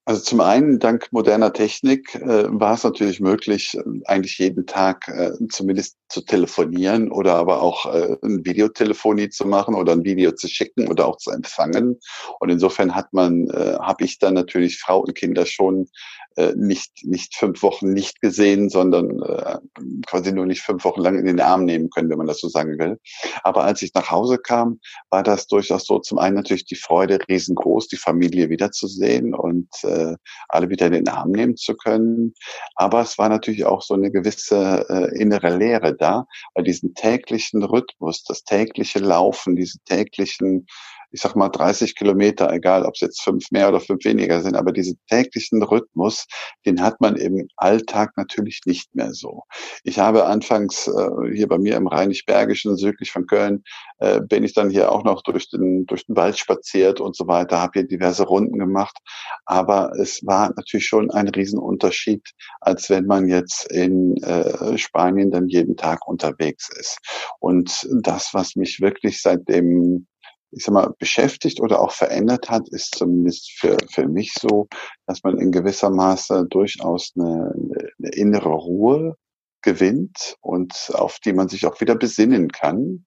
Also 0.09 0.23
zum 0.23 0.41
einen, 0.41 0.79
dank 0.79 1.13
moderner 1.13 1.53
Technik 1.53 2.15
äh, 2.15 2.45
war 2.49 2.73
es 2.73 2.83
natürlich 2.83 3.21
möglich, 3.21 3.79
eigentlich 4.07 4.39
jeden 4.39 4.65
Tag 4.65 5.07
äh, 5.09 5.33
zumindest 5.51 5.99
zu 6.09 6.23
telefonieren 6.23 7.13
oder 7.13 7.35
aber 7.35 7.61
auch 7.61 7.85
äh, 7.93 8.17
ein 8.23 8.43
Videotelefonie 8.43 9.29
zu 9.29 9.47
machen 9.47 9.75
oder 9.75 9.93
ein 9.93 10.05
Video 10.05 10.33
zu 10.33 10.49
schicken 10.49 10.89
oder 10.89 11.07
auch 11.07 11.19
zu 11.19 11.31
empfangen. 11.31 12.01
Und 12.41 12.49
insofern 12.49 12.95
hat 12.95 13.13
man, 13.13 13.51
äh, 13.51 13.77
habe 13.83 14.03
ich 14.03 14.19
dann 14.19 14.33
natürlich 14.33 14.79
Frau 14.79 15.01
und 15.01 15.15
Kinder 15.15 15.45
schon 15.45 15.91
äh, 16.39 16.55
nicht, 16.57 17.05
nicht 17.05 17.37
fünf 17.37 17.63
Wochen 17.63 17.93
nicht 17.93 18.21
gesehen, 18.21 18.69
sondern 18.69 19.21
äh, 19.23 19.59
quasi 20.07 20.33
nur 20.33 20.47
nicht 20.47 20.63
fünf 20.63 20.85
Wochen 20.85 21.01
lang 21.01 21.19
in 21.19 21.27
den 21.27 21.41
Arm 21.41 21.65
nehmen 21.65 21.91
können, 21.91 22.09
wenn 22.11 22.19
man 22.19 22.29
das 22.29 22.41
so 22.41 22.49
sagen 22.49 22.79
will. 22.79 22.99
Aber 23.43 23.65
als 23.65 23.83
ich 23.83 23.93
nach 23.95 24.11
Hause 24.13 24.39
kam, 24.39 24.79
war 25.11 25.25
das 25.25 25.49
durchaus 25.49 25.85
so. 25.85 25.99
Zum 25.99 26.19
einen 26.19 26.37
natürlich 26.37 26.65
die 26.65 26.77
Freude 26.77 27.19
riesengroß, 27.29 27.89
die 27.89 27.97
Familie 27.97 28.51
wiederzusehen 28.51 29.35
und 29.35 29.69
äh, 29.83 30.15
alle 30.49 30.71
wieder 30.71 30.87
in 30.87 30.93
den 30.93 31.09
Arm 31.09 31.33
nehmen 31.33 31.57
zu 31.57 31.75
können. 31.75 32.35
Aber 32.77 33.01
es 33.01 33.19
war 33.19 33.29
natürlich 33.29 33.65
auch 33.65 33.83
so 33.83 33.95
eine 33.95 34.13
gewisse 34.13 34.87
äh, 34.89 35.21
innere 35.21 35.57
Leere 35.57 35.97
da, 35.97 36.27
weil 36.55 36.63
diesen 36.63 36.95
täglichen 36.95 37.65
Rhythmus, 37.65 38.23
das 38.23 38.45
tägliche 38.45 39.01
Laufen, 39.01 39.57
diese 39.57 39.79
täglichen 39.85 40.67
ich 41.11 41.21
sag 41.21 41.35
mal 41.37 41.49
30 41.49 41.95
Kilometer, 41.95 42.53
egal 42.53 42.85
ob 42.85 42.95
es 42.95 43.01
jetzt 43.01 43.23
fünf 43.23 43.51
mehr 43.51 43.69
oder 43.69 43.81
fünf 43.81 44.05
weniger 44.05 44.41
sind, 44.41 44.57
aber 44.57 44.73
diesen 44.73 44.99
täglichen 45.09 45.63
Rhythmus, 45.63 46.27
den 46.67 46.83
hat 46.83 47.01
man 47.01 47.17
im 47.17 47.49
Alltag 47.57 48.13
natürlich 48.17 48.61
nicht 48.67 48.95
mehr 48.95 49.13
so. 49.13 49.43
Ich 49.85 49.99
habe 49.99 50.27
anfangs 50.27 50.87
äh, 50.87 51.35
hier 51.35 51.49
bei 51.49 51.59
mir 51.59 51.77
im 51.77 51.87
Rheinisch-Bergischen, 51.87 52.77
südlich 52.77 53.11
von 53.11 53.27
Köln, 53.27 53.63
äh, 53.99 54.21
bin 54.21 54.45
ich 54.45 54.55
dann 54.55 54.71
hier 54.71 54.93
auch 54.93 55.05
noch 55.05 55.23
durch 55.23 55.49
den, 55.51 55.87
durch 55.87 56.07
den 56.07 56.17
Wald 56.17 56.39
spaziert 56.39 57.01
und 57.01 57.17
so 57.17 57.27
weiter, 57.27 57.61
habe 57.61 57.81
hier 57.81 57.89
diverse 57.89 58.25
Runden 58.25 58.59
gemacht. 58.59 58.99
Aber 59.47 59.93
es 59.99 60.21
war 60.27 60.53
natürlich 60.57 60.87
schon 60.87 61.11
ein 61.11 61.29
Riesenunterschied, 61.29 62.23
als 62.61 62.91
wenn 62.91 63.07
man 63.07 63.29
jetzt 63.29 63.71
in 63.73 64.17
äh, 64.23 64.77
Spanien 64.77 65.31
dann 65.31 65.49
jeden 65.49 65.77
Tag 65.77 66.07
unterwegs 66.07 66.69
ist. 66.79 66.99
Und 67.41 67.89
das, 68.03 68.31
was 68.33 68.57
mich 68.57 68.81
wirklich 68.81 69.23
seit 69.23 69.49
dem 69.49 70.07
ich 70.51 70.65
sag 70.65 70.73
mal, 70.73 70.95
beschäftigt 70.99 71.61
oder 71.61 71.81
auch 71.81 71.93
verändert 71.93 72.49
hat, 72.49 72.69
ist 72.69 72.97
zumindest 72.97 73.53
für, 73.53 73.77
für 73.93 74.07
mich 74.09 74.33
so, 74.35 74.69
dass 75.07 75.23
man 75.23 75.39
in 75.39 75.53
gewisser 75.53 75.91
Maße 75.91 76.47
durchaus 76.49 77.13
eine, 77.17 77.53
eine 77.99 78.11
innere 78.11 78.51
Ruhe 78.51 79.17
gewinnt 79.63 80.37
und 80.41 80.91
auf 80.95 81.19
die 81.21 81.33
man 81.33 81.49
sich 81.49 81.67
auch 81.67 81.81
wieder 81.81 81.95
besinnen 81.95 82.51
kann. 82.51 83.05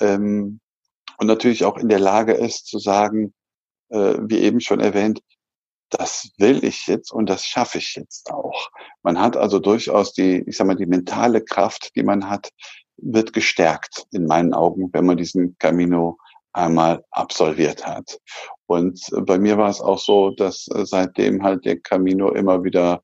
Ähm, 0.00 0.60
und 1.18 1.26
natürlich 1.26 1.64
auch 1.64 1.78
in 1.78 1.88
der 1.88 2.00
Lage 2.00 2.32
ist 2.32 2.66
zu 2.66 2.78
sagen, 2.78 3.32
äh, 3.90 4.16
wie 4.20 4.38
eben 4.38 4.60
schon 4.60 4.80
erwähnt, 4.80 5.20
das 5.90 6.30
will 6.38 6.64
ich 6.64 6.86
jetzt 6.86 7.12
und 7.12 7.30
das 7.30 7.44
schaffe 7.44 7.78
ich 7.78 7.94
jetzt 7.94 8.30
auch. 8.30 8.70
Man 9.02 9.20
hat 9.20 9.36
also 9.36 9.60
durchaus 9.60 10.12
die, 10.12 10.42
ich 10.46 10.56
sag 10.56 10.66
mal, 10.66 10.74
die 10.74 10.86
mentale 10.86 11.42
Kraft, 11.42 11.94
die 11.94 12.02
man 12.02 12.28
hat, 12.28 12.50
wird 12.96 13.32
gestärkt 13.32 14.06
in 14.10 14.26
meinen 14.26 14.52
Augen, 14.52 14.90
wenn 14.92 15.06
man 15.06 15.16
diesen 15.16 15.56
Camino 15.58 16.18
einmal 16.56 17.04
absolviert 17.10 17.86
hat. 17.86 18.18
Und 18.66 19.00
bei 19.22 19.38
mir 19.38 19.58
war 19.58 19.70
es 19.70 19.80
auch 19.80 19.98
so, 19.98 20.30
dass 20.30 20.66
äh, 20.68 20.84
seitdem 20.84 21.42
halt 21.42 21.64
der 21.64 21.78
Camino 21.78 22.30
immer 22.30 22.64
wieder 22.64 23.02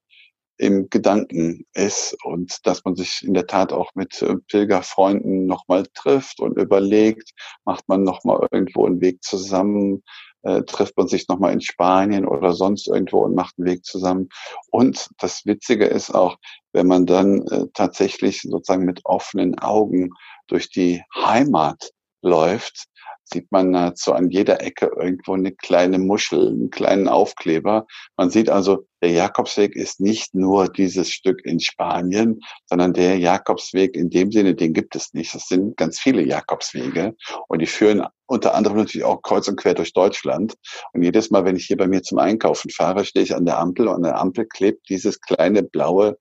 im 0.58 0.88
Gedanken 0.90 1.66
ist 1.74 2.16
und 2.24 2.66
dass 2.66 2.84
man 2.84 2.94
sich 2.94 3.22
in 3.24 3.34
der 3.34 3.46
Tat 3.46 3.72
auch 3.72 3.90
mit 3.94 4.22
äh, 4.22 4.36
Pilgerfreunden 4.48 5.46
nochmal 5.46 5.86
trifft 5.94 6.40
und 6.40 6.58
überlegt, 6.58 7.32
macht 7.64 7.88
man 7.88 8.04
nochmal 8.04 8.46
irgendwo 8.50 8.86
einen 8.86 9.00
Weg 9.00 9.22
zusammen, 9.22 10.02
äh, 10.42 10.62
trifft 10.62 10.96
man 10.96 11.08
sich 11.08 11.28
nochmal 11.28 11.52
in 11.52 11.60
Spanien 11.60 12.26
oder 12.26 12.52
sonst 12.52 12.88
irgendwo 12.88 13.24
und 13.24 13.34
macht 13.34 13.54
einen 13.58 13.66
Weg 13.66 13.84
zusammen. 13.84 14.28
Und 14.70 15.08
das 15.18 15.46
Witzige 15.46 15.86
ist 15.86 16.14
auch, 16.14 16.36
wenn 16.72 16.86
man 16.86 17.06
dann 17.06 17.46
äh, 17.48 17.66
tatsächlich 17.74 18.42
sozusagen 18.42 18.84
mit 18.84 19.00
offenen 19.04 19.58
Augen 19.58 20.10
durch 20.48 20.70
die 20.70 21.02
Heimat 21.14 21.90
läuft, 22.22 22.86
sieht 23.24 23.50
man 23.50 23.70
nahezu 23.70 24.12
an 24.12 24.30
jeder 24.30 24.62
Ecke 24.62 24.90
irgendwo 24.96 25.34
eine 25.34 25.52
kleine 25.52 25.98
Muschel, 25.98 26.48
einen 26.48 26.70
kleinen 26.70 27.08
Aufkleber. 27.08 27.86
Man 28.16 28.30
sieht 28.30 28.50
also, 28.50 28.86
der 29.02 29.10
Jakobsweg 29.10 29.74
ist 29.74 30.00
nicht 30.00 30.34
nur 30.34 30.68
dieses 30.68 31.10
Stück 31.10 31.44
in 31.44 31.58
Spanien, 31.58 32.40
sondern 32.66 32.92
der 32.92 33.18
Jakobsweg 33.18 33.96
in 33.96 34.10
dem 34.10 34.30
Sinne, 34.30 34.54
den 34.54 34.72
gibt 34.72 34.94
es 34.94 35.12
nicht. 35.12 35.34
Es 35.34 35.48
sind 35.48 35.76
ganz 35.76 35.98
viele 35.98 36.22
Jakobswege 36.22 37.14
und 37.48 37.60
die 37.60 37.66
führen 37.66 38.06
unter 38.26 38.54
anderem 38.54 38.78
natürlich 38.78 39.04
auch 39.04 39.20
kreuz 39.22 39.48
und 39.48 39.56
quer 39.56 39.74
durch 39.74 39.92
Deutschland. 39.92 40.54
Und 40.92 41.02
jedes 41.02 41.30
Mal, 41.30 41.44
wenn 41.44 41.56
ich 41.56 41.66
hier 41.66 41.76
bei 41.76 41.88
mir 41.88 42.02
zum 42.02 42.18
Einkaufen 42.18 42.70
fahre, 42.70 43.04
stehe 43.04 43.24
ich 43.24 43.34
an 43.34 43.44
der 43.44 43.58
Ampel 43.58 43.88
und 43.88 43.96
an 43.96 44.02
der 44.04 44.18
Ampel 44.18 44.46
klebt 44.46 44.88
dieses 44.88 45.20
kleine 45.20 45.62
blaue 45.62 46.16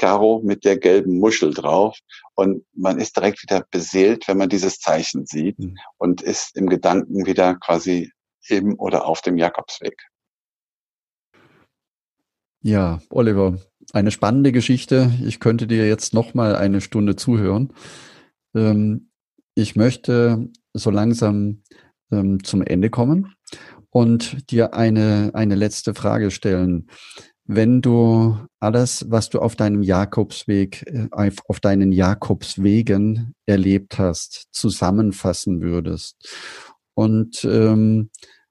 Karo 0.00 0.40
mit 0.42 0.64
der 0.64 0.78
gelben 0.78 1.18
Muschel 1.18 1.52
drauf. 1.52 1.98
Und 2.34 2.64
man 2.72 2.98
ist 2.98 3.16
direkt 3.16 3.42
wieder 3.42 3.64
beseelt, 3.70 4.26
wenn 4.26 4.38
man 4.38 4.48
dieses 4.48 4.78
Zeichen 4.78 5.26
sieht 5.26 5.58
mhm. 5.58 5.76
und 5.98 6.22
ist 6.22 6.56
im 6.56 6.68
Gedanken 6.68 7.26
wieder 7.26 7.56
quasi 7.56 8.10
im 8.48 8.78
oder 8.78 9.06
auf 9.06 9.20
dem 9.20 9.36
Jakobsweg. 9.36 9.94
Ja, 12.62 13.00
Oliver, 13.10 13.58
eine 13.92 14.10
spannende 14.10 14.52
Geschichte. 14.52 15.12
Ich 15.24 15.38
könnte 15.38 15.66
dir 15.66 15.86
jetzt 15.86 16.14
noch 16.14 16.34
mal 16.34 16.56
eine 16.56 16.80
Stunde 16.80 17.16
zuhören. 17.16 17.72
Ähm, 18.54 19.10
ich 19.54 19.76
möchte 19.76 20.48
so 20.72 20.90
langsam 20.90 21.62
ähm, 22.10 22.42
zum 22.42 22.62
Ende 22.62 22.88
kommen 22.88 23.34
und 23.90 24.50
dir 24.50 24.72
eine, 24.72 25.30
eine 25.34 25.56
letzte 25.56 25.94
Frage 25.94 26.30
stellen 26.30 26.88
wenn 27.44 27.80
du 27.80 28.38
alles, 28.60 29.06
was 29.08 29.28
du 29.30 29.40
auf 29.40 29.56
deinem 29.56 29.82
Jakobsweg, 29.82 30.86
äh, 30.86 31.08
auf 31.46 31.60
deinen 31.60 31.92
Jakobswegen 31.92 33.34
erlebt 33.46 33.98
hast, 33.98 34.48
zusammenfassen 34.52 35.60
würdest 35.60 36.16
und 36.94 37.44
ähm, 37.44 38.10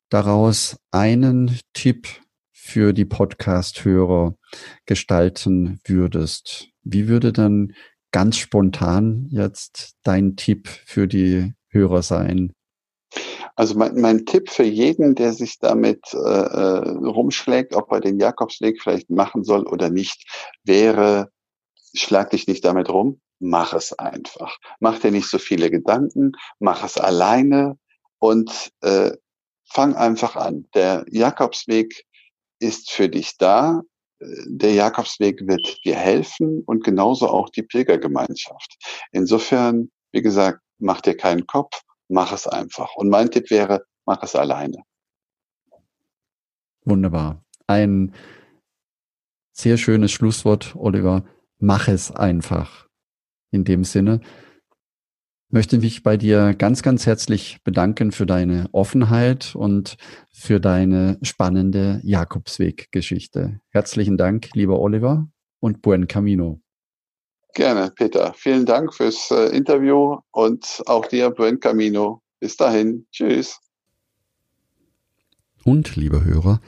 daraus 0.10 0.78
einen 0.92 1.58
Tipp 1.74 2.08
für 2.52 2.94
die 2.94 3.06
Podcast-Hörer 3.06 4.36
gestalten 4.86 5.80
würdest, 5.86 6.70
wie 6.84 7.08
würde 7.08 7.32
dann 7.32 7.74
ganz 8.12 8.38
spontan 8.38 9.28
jetzt 9.30 9.96
dein 10.04 10.36
Tipp 10.36 10.68
für 10.68 11.08
die 11.08 11.54
Hörer 11.70 12.02
sein? 12.02 12.54
Also 13.56 13.76
mein, 13.76 14.00
mein 14.00 14.26
Tipp 14.26 14.50
für 14.50 14.64
jeden, 14.64 15.16
der 15.16 15.34
sich 15.34 15.60
damit 15.60 16.14
äh, 16.14 16.18
äh, 16.18 16.90
rumschlägt, 16.90 17.76
ob 17.76 17.92
er 17.92 18.00
den 18.00 18.20
Jakobsweg 18.20 18.82
vielleicht 18.82 19.10
machen 19.10 19.44
soll 19.44 19.68
oder 19.68 19.90
nicht, 19.90 20.26
wäre, 20.64 21.32
schlag 21.94 22.30
dich 22.30 22.48
nicht 22.48 22.64
damit 22.64 22.90
rum, 22.90 23.20
mach 23.40 23.74
es 23.74 23.94
einfach. 23.94 24.58
Mach 24.80 25.00
dir 25.00 25.12
nicht 25.12 25.30
so 25.30 25.40
viele 25.40 25.72
Gedanken, 25.72 26.34
mach 26.60 26.84
es 26.84 26.98
alleine 26.98 27.78
und 28.20 28.72
äh, 28.82 29.12
fang 29.66 29.96
einfach 29.96 30.36
an. 30.36 30.68
Der 30.74 31.06
Jakobsweg 31.10 32.06
ist 32.60 32.92
für 32.92 33.10
dich 33.10 33.38
da. 33.38 33.82
Der 34.22 34.74
Jakobsweg 34.74 35.48
wird 35.48 35.80
dir 35.86 35.96
helfen 35.96 36.64
und 36.66 36.84
genauso 36.84 37.30
auch 37.30 37.50
die 37.50 37.64
Pilgergemeinschaft. 37.64 38.78
Insofern, 39.12 39.92
wie 40.12 40.22
gesagt, 40.22 40.60
mach 40.78 41.00
dir 41.00 41.16
keinen 41.16 41.48
Kopf, 41.48 41.82
mach 42.10 42.34
es 42.34 42.48
einfach. 42.48 42.96
Und 42.96 43.10
mein 43.10 43.32
Tipp 43.32 43.50
wäre, 43.50 43.86
mach 44.06 44.22
es 44.24 44.36
alleine. 44.36 44.84
Wunderbar. 46.84 47.44
Ein 47.68 48.14
sehr 49.54 49.78
schönes 49.78 50.12
Schlusswort, 50.12 50.76
Oliver. 50.76 51.24
Mach 51.60 51.88
es 51.88 52.12
einfach. 52.12 52.88
In 53.52 53.64
dem 53.64 53.84
Sinne, 53.84 54.22
möchte 55.50 55.80
mich 55.80 56.04
bei 56.04 56.18
dir 56.18 56.54
ganz, 56.54 56.84
ganz 56.84 57.06
herzlich 57.06 57.60
bedanken 57.64 58.12
für 58.12 58.26
deine 58.26 58.70
Offenheit 58.72 59.56
und 59.56 59.98
für 60.32 60.60
deine 60.60 61.20
spannende 61.22 62.00
Jakobsweg-Geschichte. 62.04 63.60
Herzlichen 63.70 64.18
Dank, 64.18 64.50
lieber 64.54 64.80
Oliver, 64.80 65.28
und 65.60 65.82
buen 65.82 66.08
camino. 66.08 66.62
Gerne, 67.54 67.92
Peter. 67.96 68.34
Vielen 68.36 68.66
Dank 68.66 68.94
fürs 68.94 69.32
äh, 69.32 69.56
Interview 69.56 70.18
und 70.32 70.82
auch 70.86 71.06
dir, 71.08 71.30
buen 71.30 71.60
camino. 71.60 72.22
Bis 72.40 72.56
dahin. 72.56 73.06
Tschüss. 73.12 73.60
Und, 75.64 75.96
liebe 75.96 76.24
Hörer, 76.24 76.62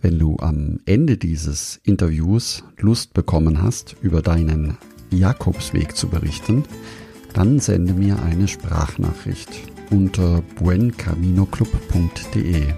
wenn 0.00 0.18
du 0.18 0.36
am 0.40 0.80
Ende 0.84 1.16
dieses 1.16 1.80
Interviews 1.84 2.64
Lust 2.76 3.14
bekommen 3.14 3.62
hast, 3.62 3.94
über 4.02 4.20
deinen 4.20 4.78
Jakobsweg 5.10 5.96
zu 5.96 6.08
berichten, 6.08 6.64
dann 7.34 7.60
sende 7.60 7.92
mir 7.92 8.20
eine 8.22 8.48
Sprachnachricht 8.48 9.50
unter 9.90 10.42
buencaminoclub.de 10.56 12.74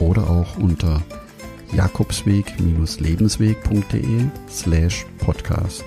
oder 0.00 0.28
auch 0.28 0.58
unter 0.58 1.00
jakobsweg-lebensweg.de 1.72 4.26
slash 4.48 5.06
podcast. 5.18 5.84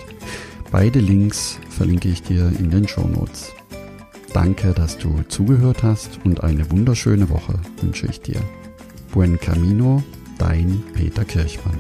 Beide 0.72 1.00
Links 1.00 1.60
verlinke 1.70 2.08
ich 2.08 2.24
dir 2.24 2.50
in 2.58 2.72
den 2.72 2.88
Shownotes. 2.88 3.52
Danke, 4.34 4.72
dass 4.72 4.98
du 4.98 5.22
zugehört 5.28 5.84
hast 5.84 6.20
und 6.24 6.46
eine 6.46 6.72
wunderschöne 6.72 7.30
Woche 7.30 7.60
wünsche 7.82 8.08
ich 8.08 8.22
dir. 8.22 8.40
Buen 9.12 9.38
Camino, 9.38 10.02
dein 10.38 10.82
Peter 10.94 11.26
Kirchmann. 11.26 11.78